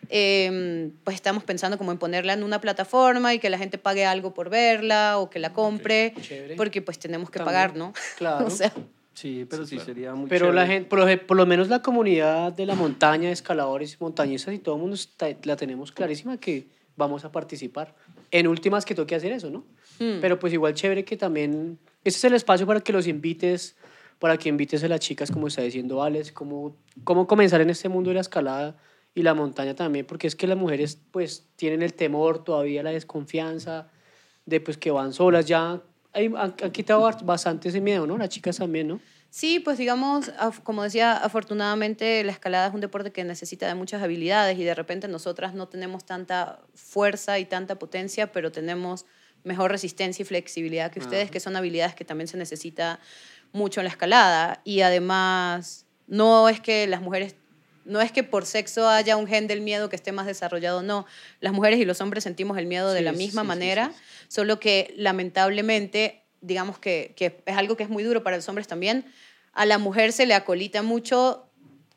[0.09, 4.07] eh, pues estamos pensando como en ponerla en una plataforma y que la gente pague
[4.07, 6.55] algo por verla o que la compre, Chévere.
[6.55, 7.93] porque pues tenemos que También, pagar, ¿no?
[8.16, 8.47] Claro.
[8.47, 8.72] o sea,
[9.12, 9.86] Sí, pero sí, claro.
[9.86, 10.72] sería muy Pero la chévere.
[10.74, 14.76] gente, por lo, por lo menos la comunidad de la montaña, escaladores, montañistas y todo
[14.76, 17.93] el mundo está- la tenemos clarísima que vamos a participar.
[18.30, 19.64] En últimas que toque hacer eso, ¿no?
[19.99, 20.20] Mm.
[20.20, 23.76] Pero pues igual chévere que también, ese es el espacio para que los invites,
[24.18, 27.88] para que invites a las chicas, como está diciendo Alex, cómo, cómo comenzar en este
[27.88, 28.76] mundo de la escalada
[29.14, 32.90] y la montaña también, porque es que las mujeres pues tienen el temor, todavía la
[32.90, 33.88] desconfianza
[34.46, 35.82] de pues que van solas ya.
[36.12, 38.18] Han, han quitado bastante ese miedo, ¿no?
[38.18, 39.01] Las chicas también, ¿no?
[39.30, 40.32] Sí, pues digamos,
[40.64, 44.74] como decía, afortunadamente la escalada es un deporte que necesita de muchas habilidades y de
[44.74, 49.07] repente nosotras no tenemos tanta fuerza y tanta potencia, pero tenemos
[49.45, 53.01] mejor resistencia y flexibilidad que ustedes, que son habilidades que también se necesita
[53.53, 54.61] mucho en la escalada.
[54.64, 57.34] Y además, no es que las mujeres,
[57.84, 61.07] no es que por sexo haya un gen del miedo que esté más desarrollado, no.
[61.41, 64.61] Las mujeres y los hombres sentimos el miedo de la misma sí, manera, sí, solo
[64.61, 69.05] que lamentablemente, digamos que, que es algo que es muy duro para los hombres también,
[69.53, 71.51] a la mujer se le acolita mucho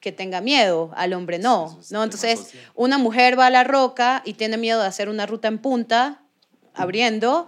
[0.04, 2.04] que tenga miedo, al hombre no, ¿no?
[2.04, 5.60] Entonces, una mujer va a la roca y tiene miedo de hacer una ruta en
[5.60, 6.23] punta,
[6.74, 7.48] abriendo,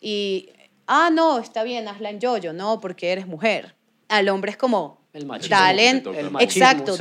[0.00, 0.50] y,
[0.86, 3.74] ah, no, está bien, hazla en yoyo, no, porque eres mujer.
[4.08, 5.56] Al hombre es como, El machismo.
[5.56, 6.98] dale, en- El machismo, exacto, el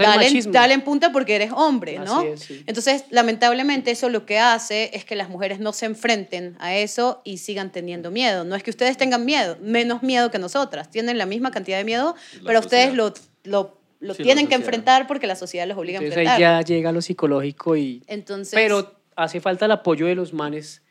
[0.54, 2.22] dale, en- punta porque eres hombre, Así ¿no?
[2.22, 2.64] es, sí.
[2.66, 7.22] Entonces, lamentablemente eso lo que hace es que las mujeres no se enfrenten a eso
[7.26, 8.46] y sigan teniendo miedo.
[8.46, 11.84] No es que ustedes tengan miedo, menos miedo que nosotras, tienen la misma cantidad de
[11.84, 13.30] miedo, La pero ustedes lo, sociedad.
[13.44, 14.60] lo, lo Sí, tienen que sociedad.
[14.62, 16.40] enfrentar porque la sociedad los obliga a ahí enfrentar.
[16.40, 18.02] ya llega lo psicológico y...
[18.08, 20.82] Entonces, Pero hace falta el apoyo de los manes.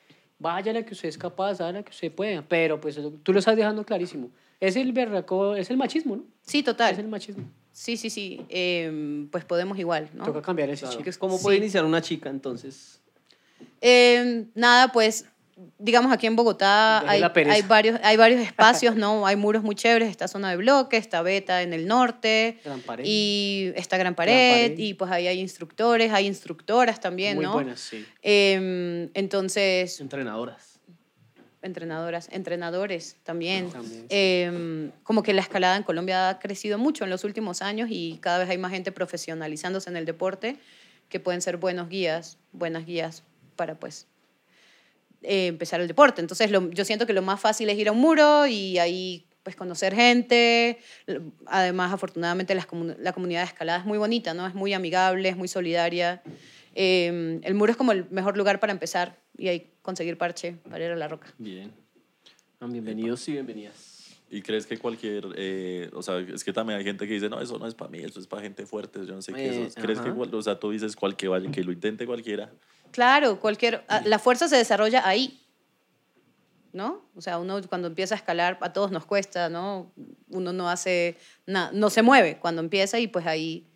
[0.43, 2.43] Vaya la que usted es capaz, haga la que usted pueda.
[2.47, 4.28] Pero pues eso- tú lo estás dejando clarísimo.
[4.61, 6.24] Es el berraco, es el machismo, ¿no?
[6.43, 6.93] sí, total.
[6.93, 7.45] Es el machismo.
[7.72, 8.45] Sí, sí, sí.
[8.51, 10.24] Em, pues podemos igual, ¿no?
[10.24, 11.01] Toca cambiar ese Claro.
[11.18, 11.43] ¿Cómo Sí.
[11.45, 13.01] puede iniciar una chica entonces?
[13.80, 15.24] Eh, nada, pues
[15.79, 17.21] digamos aquí en Bogotá hay,
[17.63, 19.27] varios, hay varios espacios, ¿no?
[19.27, 23.05] Hay muros muy chéveres, esta zona de bloque, está Beta en el norte Gran Pared.
[23.07, 24.79] y está Gran Pared, Pared.
[24.79, 27.53] y pues ahí hay instructores, hay instructoras también, Muy ¿no?
[27.55, 28.05] buenas, sí.
[28.23, 30.81] Em, entonces, Entrenadoras.
[31.63, 33.71] entrenadoras, entrenadores también.
[33.71, 34.07] También, sí.
[34.11, 38.19] Eh, como que la escalada en Colombia ha crecido mucho en los últimos años y
[38.21, 40.57] cada vez hay más gente profesionalizándose en el deporte
[41.09, 43.23] que pueden ser buenos guías, buenas guías
[43.55, 44.09] para pues
[45.23, 46.20] eh, empezar el deporte.
[46.20, 49.27] Entonces lo- yo siento que lo más fácil es ir a un muro y ahí
[49.43, 50.79] pues conocer gente.
[51.47, 54.47] Además, afortunadamente las comu- la comunidad de escalada es muy bonita, ¿no?
[54.47, 56.23] Es muy amigable, es muy solidaria.
[56.75, 60.85] Eh, el muro es como el mejor lugar para empezar y ahí conseguir parche para
[60.85, 61.33] ir a la roca.
[61.39, 61.73] Bien.
[62.61, 63.91] Ah, Bienvenidos y bienvenidas.
[64.31, 67.39] ¿Y crees que cualquier, eh, o sea, es que también hay gente que dice, no,
[67.41, 69.51] eso no es para mí, eso es para gente fuerte, yo no sé qué Eh,
[69.51, 69.75] eso es"?
[69.75, 70.14] ¿Crees que, ajá.
[70.16, 72.51] cual- o sea, tú dices cualquier que lo intente cualquiera?
[72.93, 75.40] Claro, cualquier, a- la fuerza se desarrolla ahí,
[76.72, 77.03] ¿no?
[77.16, 79.93] O sea, uno cuando empieza a escalar, a todos nos cuesta, ¿no?
[80.30, 83.66] Uno no hace, nada, no se mueve cuando empieza y pues ahí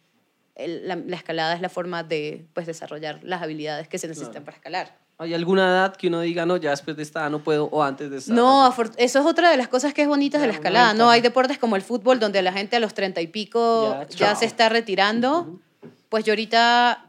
[0.54, 4.32] el- la, la escalada es la forma de pues, desarrollar las habilidades que se necesitan
[4.32, 4.44] Claro.
[4.46, 4.98] para escalar.
[5.18, 7.82] ¿Hay alguna edad que uno diga, no, ya después de esta edad no puedo o
[7.82, 10.52] antes de esta No, eso es otra de las cosas que es bonitas de la
[10.52, 11.08] escalada, ¿no?
[11.10, 14.44] Hay deportes como el fútbol donde la gente a los treinta y pico Ya, se
[14.44, 15.58] está retirando.
[16.10, 17.05] Pues yo ahorita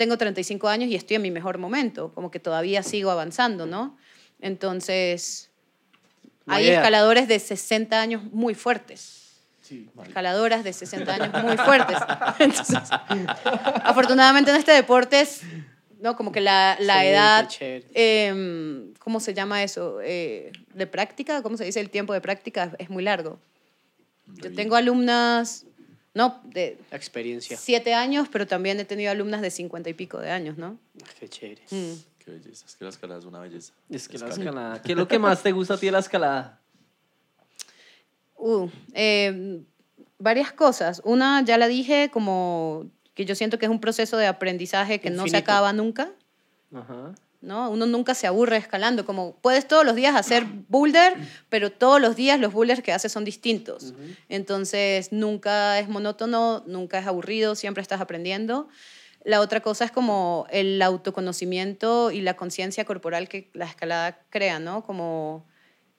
[0.00, 3.98] tengo 35 años y estoy en mi mejor momento, como que todavía sigo avanzando, ¿no?
[4.40, 5.50] Entonces,
[6.46, 9.42] hay escaladores de 60 años muy fuertes.
[10.06, 11.98] Escaladoras de 60 años muy fuertes.
[12.38, 12.78] Entonces,
[13.84, 15.42] afortunadamente en este deporte es,
[16.00, 16.16] ¿no?
[16.16, 19.98] Como que la, la Sí, edad eh, ¿cómo se llama eso?
[20.02, 21.78] Eh, de práctica, ¿cómo se dice?
[21.78, 23.38] El tiempo de práctica es muy largo.
[24.42, 25.66] Yo tengo alumnas,
[26.14, 27.56] no, de La experiencia.
[27.56, 30.78] siete años, pero también he tenido alumnas de cincuenta y pico de años, ¿no?
[31.02, 31.62] Ah, Qué chévere.
[31.70, 31.92] Mm.
[32.24, 33.72] Qué belleza, es que la escalada es una belleza.
[33.88, 34.44] Es que la Escala.
[34.50, 34.82] escalada.
[34.82, 36.58] ¿Qué es lo que más te gusta a ti de la escalada?
[38.36, 39.60] Uh, eh,
[40.18, 41.00] varias cosas.
[41.04, 45.10] Una, ya la dije, como que yo siento que es un proceso de aprendizaje que
[45.10, 46.10] no se acaba nunca.
[46.74, 47.14] Ajá.
[47.40, 47.70] ¿No?
[47.70, 51.16] Uno nunca se aburre escalando, como puedes todos los días hacer boulder,
[51.48, 53.94] pero todos los días los boulders que haces son distintos.
[54.28, 58.68] Entonces, nunca es monótono, nunca es aburrido, siempre estás aprendiendo.
[59.24, 64.58] La otra cosa es como el autoconocimiento y la conciencia corporal que la escalada crea,
[64.58, 64.82] ¿no?
[64.84, 65.46] Como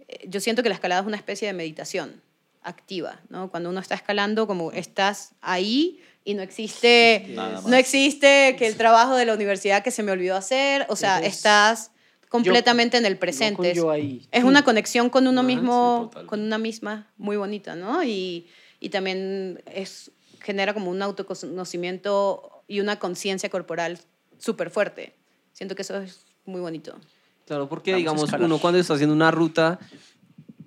[0.08, 2.22] eh, yo siento que la escalada es una especie de meditación
[2.64, 3.50] activa, ¿no?
[3.50, 8.76] Cuando uno está escalando, como estás ahí y no existe, Nada no existe que el
[8.78, 11.92] trabajo de la universidad que se me olvidó hacer, o sea, Eres estás
[12.30, 13.74] completamente en el Yo presente.
[13.74, 14.28] yo ahí.
[14.32, 18.04] es una conexión con uno Ajá, mismo, sí, con una misma muy bonita, ¿no?
[18.04, 18.48] Y,
[18.80, 24.00] y también es, genera como un autoconocimiento y una conciencia corporal
[24.38, 25.14] súper fuerte.
[25.54, 26.96] Siento que eso es muy bonito.
[27.46, 29.80] Claro, porque Vamos digamos, uno cuando está haciendo una ruta,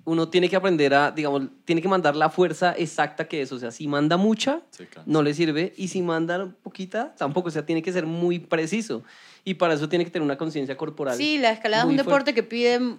[0.05, 3.51] uno tiene que aprender a, digamos, tiene que mandar la fuerza exacta que es.
[3.51, 4.61] O sea, si manda mucha,
[5.05, 5.73] no le sirve.
[5.77, 7.49] Y si manda poquita, tampoco.
[7.49, 9.03] O sea, tiene que ser muy preciso.
[9.43, 11.17] Y para eso tiene que tener una conciencia corporal.
[11.17, 12.97] Sí, la escalada es un deporte que pide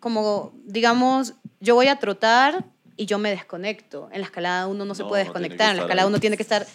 [0.00, 2.64] como, digamos, yo voy a trotar
[2.96, 4.08] y yo me desconecto.
[4.12, 6.66] En la escalada uno no se puede desconectar, en la escalada uno tiene que estar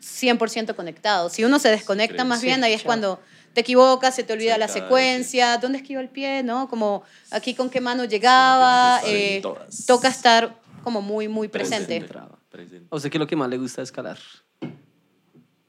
[0.00, 1.28] 100% conectado.
[1.28, 3.20] Si uno se desconecta más bien, ahí es cuando
[3.56, 6.68] te equivocas, se te olvida Se la secuencia, dónde esquiva el pie, ¿no?
[6.68, 9.00] Como aquí con qué mano llegaba.
[9.00, 9.42] Sí, eh,
[9.86, 12.02] toca estar como muy, muy presente.
[12.02, 12.34] Presente.
[12.50, 12.86] Presente.
[12.90, 14.18] O sea, que lo que más le gusta es escalar.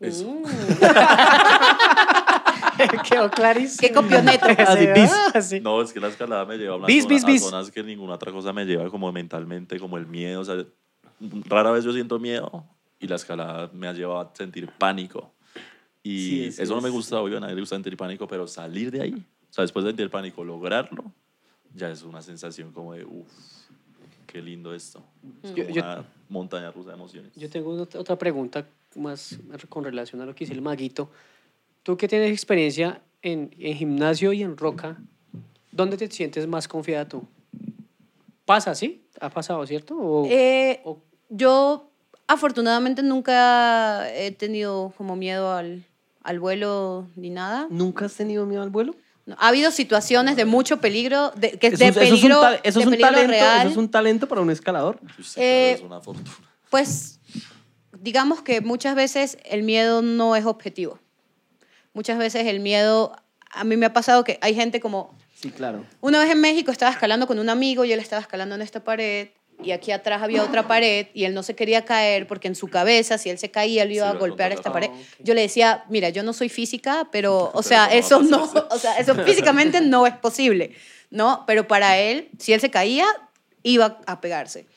[0.01, 0.29] Eso.
[0.29, 0.43] Mm.
[3.09, 3.79] Quedó clarísimo.
[3.79, 4.45] Qué copioneto.
[4.67, 5.11] Así, Sí, bis.
[5.33, 5.61] ah, sí.
[5.61, 7.41] No, es que la escalada me lleva a, Bis, zonas, bis, bis.
[7.41, 10.41] a zonas que ninguna otra cosa me lleva, como mentalmente, como el miedo.
[10.41, 10.57] O sea,
[11.45, 12.65] rara vez yo siento miedo
[12.99, 15.31] y la escalada me ha llevado a sentir pánico.
[16.09, 18.47] Y Sí, es- eso no me gusta, obvio, a nadie le gusta sentir pánico, pero
[18.47, 21.11] salir de ahí, o sea, después de sentir pánico, lograrlo,
[21.75, 23.27] ya es una sensación como de, uff,
[24.25, 25.03] qué lindo esto.
[25.43, 27.31] Es Yo- como yo- una montaña rusa de emociones.
[27.35, 29.37] Yo tengo otra otra pregunta más
[29.69, 31.09] con relación a lo que dice el maguito.
[31.83, 34.97] Tú que tienes experiencia en, en gimnasio y en roca,
[35.71, 37.23] ¿dónde te sientes más confiada tú?
[38.45, 39.03] ¿Pasa, sí?
[39.19, 39.95] ¿Ha pasado, cierto?
[39.97, 41.89] O, Eh, o- Yo
[42.27, 45.83] afortunadamente nunca he tenido como miedo al,
[46.27, 47.67] al vuelo ni nada.
[47.69, 48.95] ¿Nunca has tenido miedo al vuelo?
[49.25, 52.17] No, ha habido situaciones de mucho peligro, de, que Eso, de es- eso es un
[52.21, 53.59] peligro, tal- eso de es un peligro talento, real.
[53.61, 54.99] eso es un talento para un escalador.
[55.37, 56.29] Eh, es una fortuna.
[56.69, 57.19] Pues
[57.99, 60.99] digamos que muchas veces el miedo no es objetivo.
[61.93, 63.13] Muchas veces el miedo,
[63.51, 65.85] a mí me ha pasado que hay gente como, Sí, claro.
[66.01, 68.83] Una vez en México estaba escalando con un amigo y él estaba escalando en esta
[68.83, 69.27] pared
[69.63, 72.67] y aquí atrás había otra pared y él no se quería caer porque en su
[72.67, 74.89] cabeza, si él se caía, él iba Sí, a golpear esta pared.
[74.93, 74.97] Ah.
[75.19, 78.43] Yo le decía, mira, yo no soy física, pero, o Pero sea, eso eso no
[78.69, 80.75] o sea, eso físicamente no es posible,
[81.09, 81.43] ¿no?
[81.47, 83.05] Pero para él, si él se caía,
[83.63, 84.67] iba a pegarse.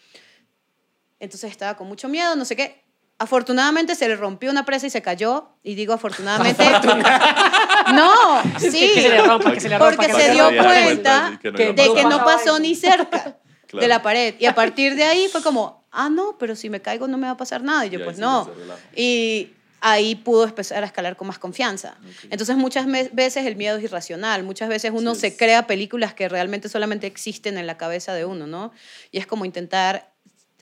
[1.19, 2.83] Entonces estaba con mucho miedo, no sé qué.
[3.19, 5.51] afortunadamente se le rompió una presa y se cayó.
[5.63, 6.65] Y digo afortunadamente.
[7.93, 8.93] no, sí.
[8.95, 9.95] Que se le rompa, que se le rompa.
[9.95, 10.65] Porque que se le dio rompa.
[10.65, 13.37] cuenta que no de que no pasó ni cerca
[13.71, 13.83] Claro.
[13.83, 14.35] de la pared.
[14.39, 17.27] Y a partir de ahí fue como, ah, no, pero si me caigo no me
[17.27, 17.87] va a pasar nada.
[17.87, 18.51] Y yo, Y pues no.
[18.97, 19.51] Y
[19.81, 21.97] ahí pudo empezar a escalar con más confianza.
[22.31, 26.29] Entonces muchas veces el miedo es irracional, muchas veces uno Sí, se crea películas que
[26.29, 28.73] realmente solamente existen en la cabeza de uno, ¿no?
[29.13, 30.13] Y es como intentar,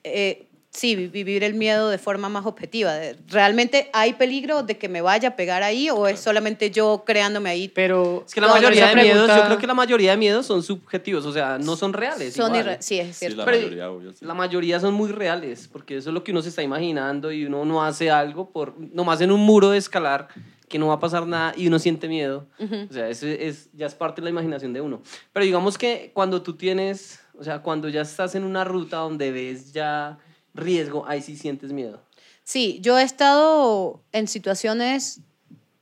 [0.05, 2.93] eh, sí, vi- vivir el miedo de forma más objetiva.
[3.29, 7.51] ¿Realmente hay peligro de que me vaya a pegar ahí o es solamente yo creándome
[7.51, 7.69] ahí?
[7.69, 10.17] Pero Es que la no, mayoría de miedos, pregunta- yo creo que la mayoría de
[10.17, 12.35] miedos son subjetivos, o sea, no son reales.
[12.35, 12.77] Son igual.
[12.81, 13.39] sí, es Sí, cierto.
[13.39, 14.13] la Pero- mayoría, obvio.
[14.13, 14.25] sí.
[14.25, 17.45] La mayoría son muy reales, porque eso es lo que uno se está imaginando y
[17.47, 20.29] uno no hace algo por nomás en un muro de escalar
[20.69, 22.47] que no va a pasar nada y uno siente miedo.
[22.61, 25.03] O sea, eso es, ya es parte de la imaginación de uno.
[25.33, 29.33] Pero digamos que cuando tú tienes, o sea, cuando ya estás en una ruta donde
[29.33, 30.19] ves ya
[30.59, 32.01] riesgo, ahí sí sientes miedo.
[32.45, 35.21] Sí, yo he estado en situaciones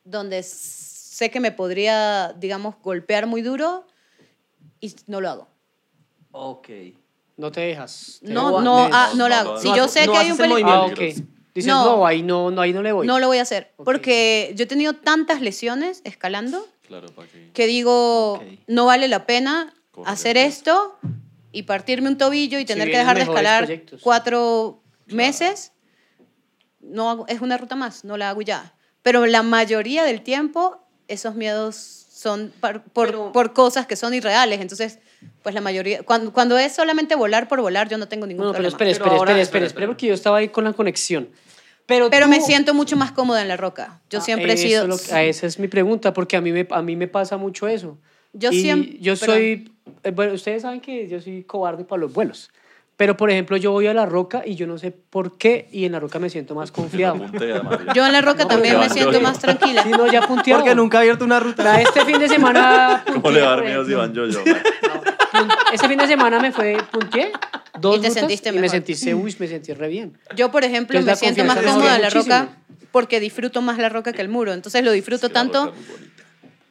[0.05, 3.87] donde sé que me podría, digamos, golpear muy duro
[4.81, 5.49] y no lo hago.
[6.33, 6.69] Ok.
[7.37, 8.19] No te dejas.
[8.25, 9.61] te No, No, no, no, ah, no, no lo no hago.
[9.61, 11.21] Si yo sé No que hay un peligro, Ah, peligroso.
[11.23, 11.29] ok.
[11.55, 11.97] Dices, No.
[11.97, 13.07] no, ahí, no, no, ahí no le voy.
[13.07, 13.73] no lo voy a hacer.
[13.77, 13.85] Ok.
[13.85, 17.51] Porque yo he tenido tantas lesiones escalando Claro, para que...
[17.53, 18.43] que digo, Ok.
[18.67, 20.99] no vale la pena Correr hacer esto
[21.57, 24.01] y partirme un tobillo y Si tener que vienen dejar de escalar proyectos.
[24.03, 25.73] cuatro meses.
[26.81, 28.75] No hago- es una ruta más, no la hago ya.
[29.03, 31.77] Pero la mayoría del tiempo esos miedos
[32.11, 34.61] son par- por, Pero- por cosas que son irreales.
[34.61, 34.99] Entonces,
[35.43, 38.53] pues la mayoría, cuando, cuando es solamente volar por volar, yo no tengo ningún No,
[38.53, 38.69] pero problema.
[38.75, 39.87] espere, Pero espere, ahora- espere, espera, espere, espere, espera.
[39.89, 41.29] porque yo estaba ahí con la conexión.
[41.87, 44.01] Pero, Pero tú- me siento mucho más cómoda en la roca.
[44.11, 44.87] Yo Ah, siempre he sido...
[44.89, 47.69] que- ah, esa es mi pregunta, porque a mí me, a mí me pasa mucho
[47.69, 47.99] eso.
[48.33, 49.73] Yo Y siempre- Yo pero- soy.
[50.03, 52.51] Eh, bueno, ustedes saben que yo soy cobarde para los vuelos.
[52.97, 55.85] Pero, por ejemplo, yo voy a la roca y yo no sé por qué, y
[55.85, 57.17] en la roca me siento más confiado.
[57.95, 59.21] Yo en la roca No, también me siento yo-yo.
[59.21, 59.83] más tranquila.
[59.83, 60.63] Sí, no, ya punteado.
[60.63, 61.63] Porque nunca he abierto una ruta.
[61.63, 63.05] Vea, Este fin de semana.
[63.13, 64.41] ¿Cómo le va a dar miedo si van yo, yo?
[64.41, 65.03] ejemplo.
[65.75, 67.33] Ese fin de semana me fue, punteé
[67.79, 70.17] dos Y te rutas sentiste y me sentí, se- uy, me sentí re bien.
[70.35, 72.49] Yo, por ejemplo, Entonces, me la siento más cómoda en la roca
[72.93, 74.55] porque disfruto más la roca que el muro.
[74.55, 76.23] Entonces lo disfruto Sí, la tanto roca es muy bonita.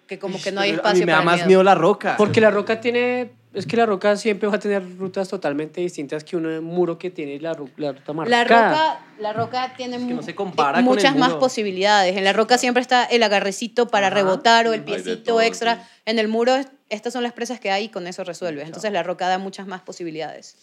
[0.08, 1.48] Que como que no hay espacio A mí me para da el más miedo.
[1.48, 2.16] miedo la roca.
[2.18, 3.32] Porque la roca tiene.
[3.54, 7.10] Es que la roca siempre va a tener rutas totalmente distintas que un muro que
[7.10, 8.70] tiene la, ru- la ruta La marcada.
[8.70, 11.40] roca, la roca tiene que no se compara con el muchas más muro.
[11.40, 12.18] posibilidades.
[12.18, 14.16] En la roca siempre está el agarrecito para Ajá.
[14.16, 15.76] rebotar o el piecito todo, extra.
[15.78, 15.82] sí.
[16.06, 16.58] En el muro,
[16.90, 18.66] estas son las presas que hay y con eso resuelves.
[18.66, 20.58] Entonces la roca da muchas más posibilidades.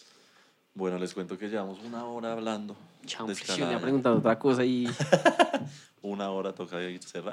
[0.75, 2.77] Bueno, les cuento que llevamos una hora hablando
[3.07, 3.77] Chao, de sí, Yo escalada.
[3.77, 4.89] me preguntado otra cosa y...
[6.03, 7.33] Una hora toca cerrar.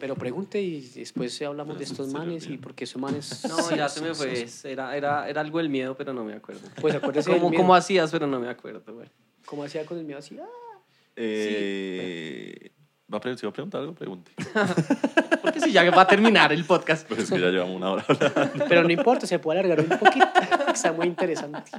[0.00, 2.62] Pero pregunte y después hablamos Pero de estos le manes y olvida.
[2.62, 3.44] porque esos manes.
[3.46, 4.46] No, ya se me fue.
[4.64, 6.66] Era, era, era algo del miedo, pero no me acuerdo.
[6.80, 8.10] Pues acuérdese ¿Cómo, cómo hacías?
[8.10, 9.08] Pero no me acuerdo, güey.
[9.44, 10.38] ¿Cómo hacía con el miedo así?
[10.38, 10.46] Ah.
[11.14, 12.72] Eh,
[13.12, 13.94] ¿va a si va a preguntar algo?
[13.94, 14.32] Pregunte.
[15.42, 17.06] Porque si ya va a terminar el podcast.
[17.06, 18.64] Pero es que ya llevamos una hora hablando.
[18.66, 20.26] Pero no importa, se puede alargar un poquito.
[20.72, 21.70] Está muy interesante.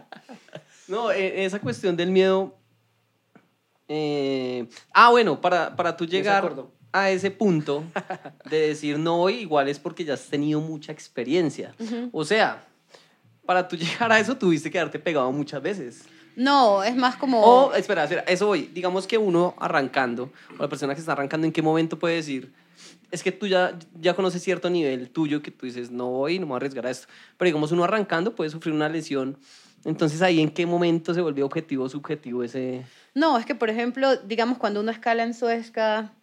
[0.87, 2.55] No, eh, esa cuestión del miedo.
[3.87, 6.53] Eh, ah, bueno, para, para tú llegar
[6.91, 7.83] a ese punto
[8.49, 11.73] de decir no voy, igual es porque ya has tenido mucha experiencia.
[12.11, 12.65] O sea,
[13.45, 16.03] para tú llegar a eso tuviste que darte pegado muchas veces.
[16.35, 17.41] No, es más como...
[17.41, 18.69] O, espera, espera, eso voy.
[18.71, 22.53] Digamos que uno arrancando, o la persona que está arrancando, ¿en qué momento puede decir?
[23.09, 26.45] Es que tú ya, ya conoces cierto nivel tuyo que tú dices, no voy, no
[26.45, 27.07] me voy a arriesgar a esto.
[27.37, 29.39] Pero digamos, uno arrancando puede sufrir una lesión.
[29.85, 32.83] Entonces, ¿ahí en qué momento se volvió objetivo o subjetivo ese...?
[33.13, 36.13] No, es que, por ejemplo, digamos, cuando uno escala en Suezca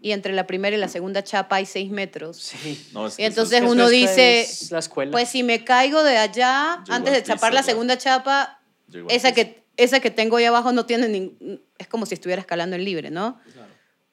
[0.00, 2.38] y entre la primera y la segunda chapa hay seis metros.
[2.38, 2.88] Sí.
[2.92, 5.12] No, es Y que eso entonces es- uno dice, es la escuela.
[5.12, 8.60] pues si me caigo de allá, antes de chapar la segunda chapa,
[9.08, 11.62] esa que, esa que tengo ahí abajo no tiene ningún...
[11.78, 13.38] Es como si estuviera escalando en libre, ¿no?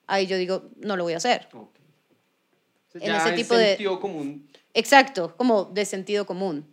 [0.06, 1.48] Ahí yo digo, no lo voy a hacer.
[2.93, 4.50] En Ya ese es tipo de- sentido común.
[4.74, 6.66] Exacto, como de sentido común.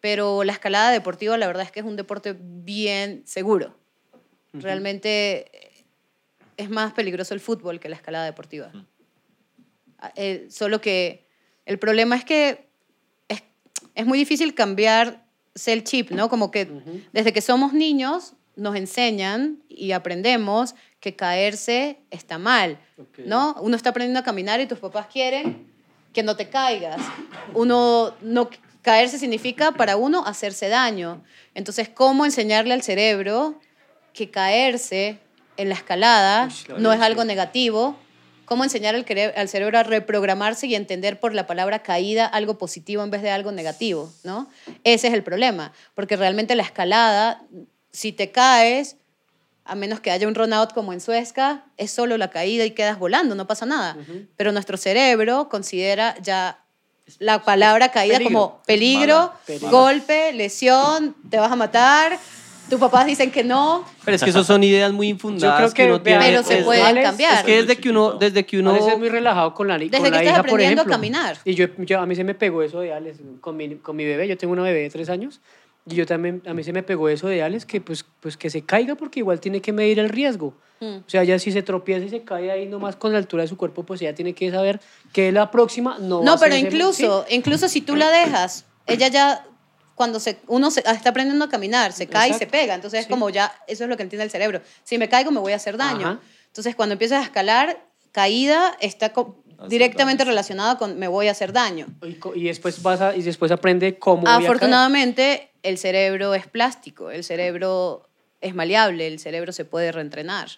[0.00, 3.76] Pero la escalada deportiva, la verdad es que es un deporte bien seguro.
[4.52, 5.84] Realmente eh,
[6.56, 8.72] es más peligroso el fútbol que la escalada deportiva.
[9.98, 11.26] Ah, eh, solo que
[11.66, 12.66] el problema es que
[13.28, 13.42] es,
[13.94, 16.28] es muy difícil cambiarse el chip, ¿no?
[16.28, 16.68] Como que
[17.12, 22.78] desde que somos niños nos enseñan y aprendemos que caerse está mal.
[23.24, 23.56] ¿no?
[23.60, 25.66] Uno está aprendiendo a caminar y tus papás quieren
[26.12, 27.00] que no te caigas.
[27.54, 28.50] Uno no
[28.82, 31.22] caerse significa para uno hacerse daño.
[31.54, 33.60] Entonces, ¿cómo enseñarle al cerebro
[34.12, 35.18] que caerse
[35.56, 36.48] en la escalada
[36.80, 37.96] no es algo negativo?
[38.46, 42.58] ¿Cómo enseñar al, cere- al cerebro a reprogramarse y entender por la palabra caída algo
[42.58, 44.12] positivo en vez de algo negativo?
[44.24, 44.48] ¿no?
[44.82, 47.42] Ese es el problema, porque realmente la escalada,
[47.92, 48.96] si te caes,
[49.64, 52.72] a menos que haya un run out como en Suezca, es solo la caída y
[52.72, 53.96] quedas volando, no pasa nada.
[54.36, 56.64] Pero nuestro cerebro considera ya
[57.18, 58.32] la palabra caída Peligro.
[58.40, 59.32] como peligro, Mala.
[59.46, 59.70] Peligro.
[59.70, 62.18] golpe, lesión, te vas a matar.
[62.68, 65.74] Tus papás dicen que no, Pero es que eso son ideas muy infundadas Yo creo
[65.74, 66.24] que, uno tiene.
[66.24, 67.38] pero se es- pueden Alex, cambiar.
[67.38, 70.04] Es que desde que uno, desde que uno es muy relajado con la, Desde con
[70.04, 71.36] que la estás hija, por aprendiendo a caminar.
[71.44, 74.04] Y yo, yo- a mí se me pegó eso de Alex con mi, con mi
[74.04, 74.28] bebé.
[74.28, 75.40] Yo tengo una bebé de tres años.
[75.90, 78.48] Y yo también, a mí se me pegó eso de Alex, que pues, pues que
[78.50, 80.54] se caiga porque igual tiene que medir el riesgo.
[80.80, 80.96] Mm.
[80.98, 83.48] O sea, ya si se tropieza y se cae ahí nomás con la altura de
[83.48, 84.80] su cuerpo, pues ella tiene que saber
[85.12, 88.10] que la próxima no va a No, ser pero ese- incluso, incluso si tú la
[88.10, 89.44] dejas, ella ya
[89.94, 92.52] cuando se, uno se, está aprendiendo a caminar, se cae y se Exacto.
[92.52, 92.74] pega.
[92.74, 93.10] Entonces es Sí.
[93.10, 94.62] como ya, eso es lo que entiende el cerebro.
[94.84, 96.06] Si me caigo me voy a hacer daño.
[96.06, 96.20] Ajá.
[96.46, 99.12] Entonces cuando empiezas a escalar, caída está
[99.68, 100.30] directamente daño.
[100.30, 101.86] relacionada con me voy a hacer daño.
[102.02, 104.44] Y, y después vas a, y después aprende cómo voy a caer.
[104.46, 108.08] Afortunadamente el cerebro es plástico, el cerebro
[108.40, 110.48] es maleable, el cerebro se puede reentrenar.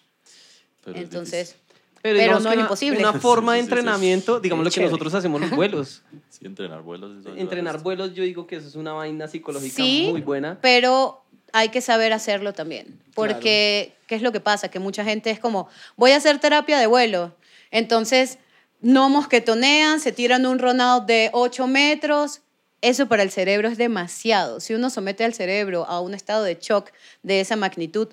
[0.83, 1.55] Pero Entonces,
[2.01, 2.99] Pero, no es una- imposible.
[2.99, 6.01] Una forma de entrenamiento, digamos lo que nosotros hacemos los vuelos.
[6.29, 7.23] Sí, entrenar vuelos.
[7.37, 10.57] Entrenar vuelos, yo digo que eso es una vaina psicológica sí, muy buena.
[10.61, 12.99] pero hay que saber hacerlo también.
[13.13, 14.69] Porque, ¿qué es lo que pasa?
[14.71, 17.35] Que mucha gente es como, voy a hacer terapia de vuelo.
[17.69, 18.39] Entonces,
[18.81, 22.41] no mosquetonean, se tiran un run out de 8 metros.
[22.83, 24.59] Eso para el cerebro es demasiado.
[24.59, 26.91] Si uno somete al cerebro a un estado de shock
[27.23, 28.09] de esa magnitud,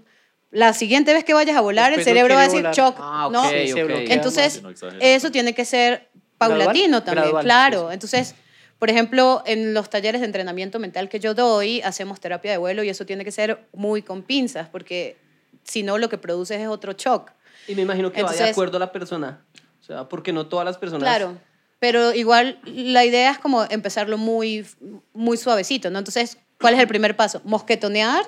[0.52, 2.74] la siguiente vez que vayas a volar, Después el cerebro va a decir volar.
[2.74, 2.96] shock.
[3.00, 3.50] Ah, ¿no?
[3.50, 4.62] Entonces,
[5.00, 6.08] eso tiene que ser
[6.38, 7.88] paulatino Gradual, también, gradual, claro.
[7.88, 7.94] sí.
[7.94, 8.34] Entonces,
[8.78, 12.82] por ejemplo, en los talleres de entrenamiento mental que yo doy, hacemos terapia de vuelo
[12.84, 15.16] y eso tiene que ser muy con pinzas, porque
[15.64, 17.32] si no, lo que produces es otro shock.
[17.68, 19.44] Y me imagino que va de Entonces- acuerdo a la persona.
[19.80, 21.02] O sea, porque no todas las personas...
[21.02, 21.36] Claro.
[21.80, 24.66] Pero igual la idea es como empezarlo muy,
[25.14, 25.98] muy suavecito, ¿no?
[25.98, 27.40] Entonces, ¿cuál es el primer paso?
[27.44, 28.22] Mosquetonear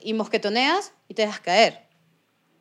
[0.00, 1.86] y mosquetoneas y te dejas caer.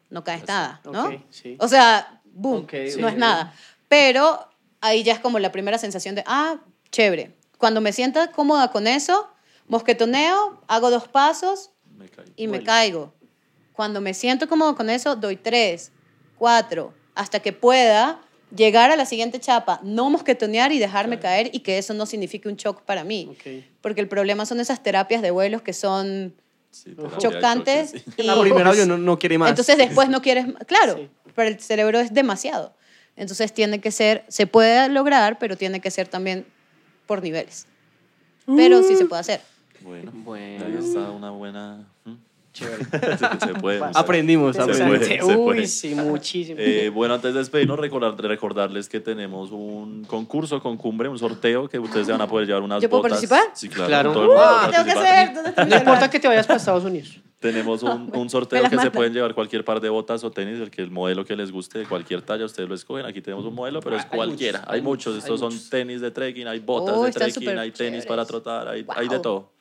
[0.10, 1.10] No caes nada, ¿no?
[1.30, 1.56] Sí.
[1.58, 3.06] O sea, boom, no sí.
[3.06, 3.56] es nada.
[3.88, 4.46] Pero
[4.82, 6.58] ahí ya es como la primera sensación de, ah,
[6.92, 7.34] chévere.
[7.58, 9.32] Cuando me sienta cómoda con eso,
[9.68, 13.14] mosquetoneo, hago dos pasos Me y me caigo.
[13.72, 15.94] Cuando me siento cómodo con eso, doy tres,
[16.38, 18.20] cuatro, hasta que pueda
[18.56, 22.48] llegar a la siguiente chapa, no mosquetonear y dejarme caer y que eso no signifique
[22.50, 23.30] un shock para mí.
[23.32, 23.64] Ok.
[23.82, 26.34] Porque el problema son esas terapias de vuelos que son
[26.72, 27.92] Sí, chocantes.
[27.92, 28.12] choque, sí.
[28.18, 29.50] y- La primera yo no, no quiere más.
[29.50, 31.10] entonces después no quieres, claro, Sí.
[31.36, 32.74] pero el cerebro es demasiado.
[33.18, 36.46] Entonces tiene que ser, se puede lograr, pero tiene que ser también
[37.08, 37.68] por niveles.
[38.46, 39.42] Pero sí se puede hacer.
[39.82, 40.66] Bueno, Bueno.
[40.66, 41.88] ahí está una buena...
[42.54, 42.84] Chévere.
[43.40, 43.82] se, se puede.
[43.94, 44.98] Aprendimos, Se aprendimos.
[45.00, 45.68] puede, se Uy, puede.
[45.68, 46.58] sí, muchísimo.
[46.60, 51.70] Eh, bueno, antes de despedirnos, recordar, recordarles que tenemos un concurso con Cumbre, un sorteo
[51.70, 53.20] que ustedes se van a poder llevar unas ¿Yo puedo botas.
[53.20, 53.44] participar?
[53.54, 53.88] Sí, claro.
[53.88, 54.12] Claro.
[54.14, 55.34] todo el mundo Uh, tengo que hacer.
[55.34, 57.20] ¿Dónde no importa que te vayas para Estados Unidos.
[57.40, 58.92] Tenemos un, un sorteo que se mandan.
[58.92, 61.80] pueden llevar cualquier par de botas o tenis, el, que, el modelo que les guste,
[61.80, 63.06] de cualquier talla, ustedes lo escogen.
[63.06, 64.60] Aquí tenemos un modelo, pero es Ah, Hay cualquiera.
[64.60, 65.18] muchos, hay, muchos.
[65.18, 65.70] Estos hay son muchos.
[65.70, 68.06] tenis de trekking, hay botas Oh, de trekking, hay tenis chéveres.
[68.06, 69.22] para trotar, hay, hay de Wow.
[69.22, 69.52] todo.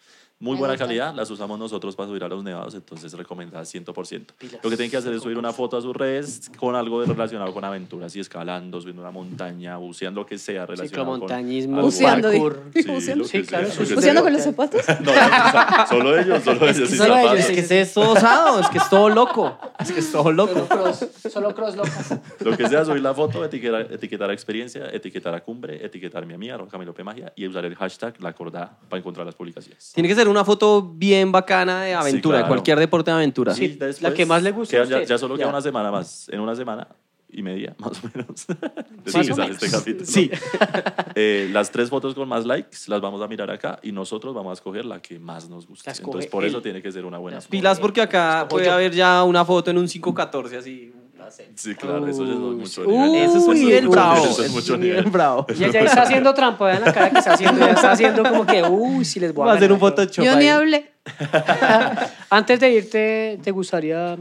[0.42, 4.24] Muy buena calidad, las usamos nosotros para subir a los nevados, entonces recomendadas 100%.
[4.62, 7.08] Lo que tienen que hacer es subir una foto a sus redes con algo de-
[7.12, 11.82] relacionado con aventuras y escalando, subiendo una montaña, buceando, lo que sea relacionado con Ciclomontañismo.
[11.82, 12.62] Buceando, parkour.
[12.74, 13.24] Sí, Buceando.
[13.24, 14.82] que Sí, claro, sea, sí, que ¿Buceando con los zapatos?
[15.00, 16.88] No, no, solo ellos, solo ellos.
[16.88, 17.34] sin solo ellos.
[17.50, 19.58] Es que es todo osado, es que es todo loco.
[19.78, 20.54] Es que es todo loco.
[20.54, 22.18] Solo cross, solo cross locas.
[22.40, 26.38] Lo que sea, subir la foto, etiquetar, etiquetar a experiencia, etiquetar a cumbre, etiquetarme a
[26.38, 27.04] mí, arroba Camilo P.
[27.04, 29.92] Magia, y usar el hashtag la acordada para encontrar las publicaciones.
[29.92, 32.54] Tiene que ser una foto bien bacana de aventura, de claro.
[32.54, 33.54] cualquier deporte de aventura.
[33.54, 33.68] Sí.
[33.68, 35.50] después la que más le guste a quedan ya, ya solo queda Ya.
[35.50, 36.28] una semana más.
[36.30, 36.88] En una semana
[37.32, 38.46] y media, más o menos.
[38.48, 39.62] Más que o sale menos.
[39.62, 40.06] este capítulo.
[40.06, 40.30] Sí.
[41.16, 44.50] Eh, las tres fotos con más likes las vamos a mirar acá y nosotros vamos
[44.50, 46.50] a escoger la que más nos escoge Entonces, por él.
[46.50, 47.50] eso tiene que ser una buena Las foto.
[47.50, 48.72] Pilas porque acá puede yo.
[48.72, 50.92] haber ya una foto en un 514 así.
[51.54, 53.14] Sí, claro, eso ya es mucho nivel.
[53.16, 54.16] Eso es un Uy, nivel uy, bravo.
[54.16, 55.46] Eso es Eso mucho nivel bravo.
[55.56, 57.66] Ya, ya está haciendo trampa, vean la cara que está haciendo.
[57.66, 59.78] Está haciendo como que, uy, si les voy a Va a hacer un.
[59.80, 60.24] Photoshop.
[60.24, 60.48] Yo ni ahí.
[60.48, 60.92] hablé.
[62.30, 64.16] Antes de irte, ¿te gustaría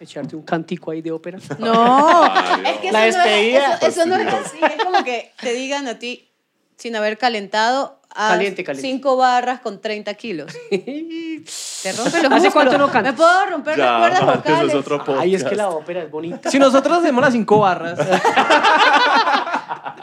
[0.00, 1.38] echarte un cantico ahí de ópera?
[1.58, 3.74] No, es que La eso, no es, despedida.
[3.74, 4.58] eso, eso no es así.
[4.62, 6.28] Es como que te digan a ti,
[6.76, 8.88] sin haber calentado, a Caliente, caliente.
[8.88, 10.52] cinco barras con 30 kilos.
[10.70, 13.12] Te rompe los ¿Hace cuánto no cantas?
[13.12, 14.68] Me puedo romper las Ya, cuerdas eso vocales.
[14.72, 15.20] es otro podcast.
[15.20, 16.50] Ay, es que la ópera es bonita.
[16.50, 17.98] Si nosotros hacemos las cinco barras,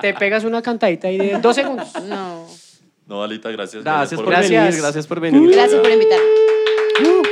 [0.01, 1.87] Te pegas una cantadita ahí de dos segundos.
[2.03, 2.45] No.
[3.07, 3.83] No, Alita, gracias.
[3.83, 5.51] gracias por venir, gracias por venir.
[5.51, 6.25] Gracias por invitarme.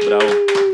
[0.08, 0.69] Bravo.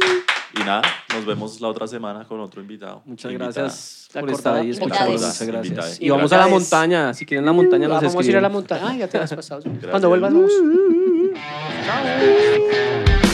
[0.66, 0.82] Nada,
[1.14, 3.04] nos vemos la otra semana con otro invitado.
[3.06, 3.52] Muchas Invitada.
[3.54, 4.38] gracias por acordada.
[4.38, 4.68] estar ahí.
[4.80, 6.02] Muchas gracias.
[6.02, 7.14] Y vamos a la montaña.
[7.14, 8.90] Si quieren la montaña, nos Vamos a ir a la montaña.
[8.90, 9.62] Ay, ya te has pasado.
[9.90, 10.52] Cuando vuelvas, vamos.
[11.86, 13.25] Chao.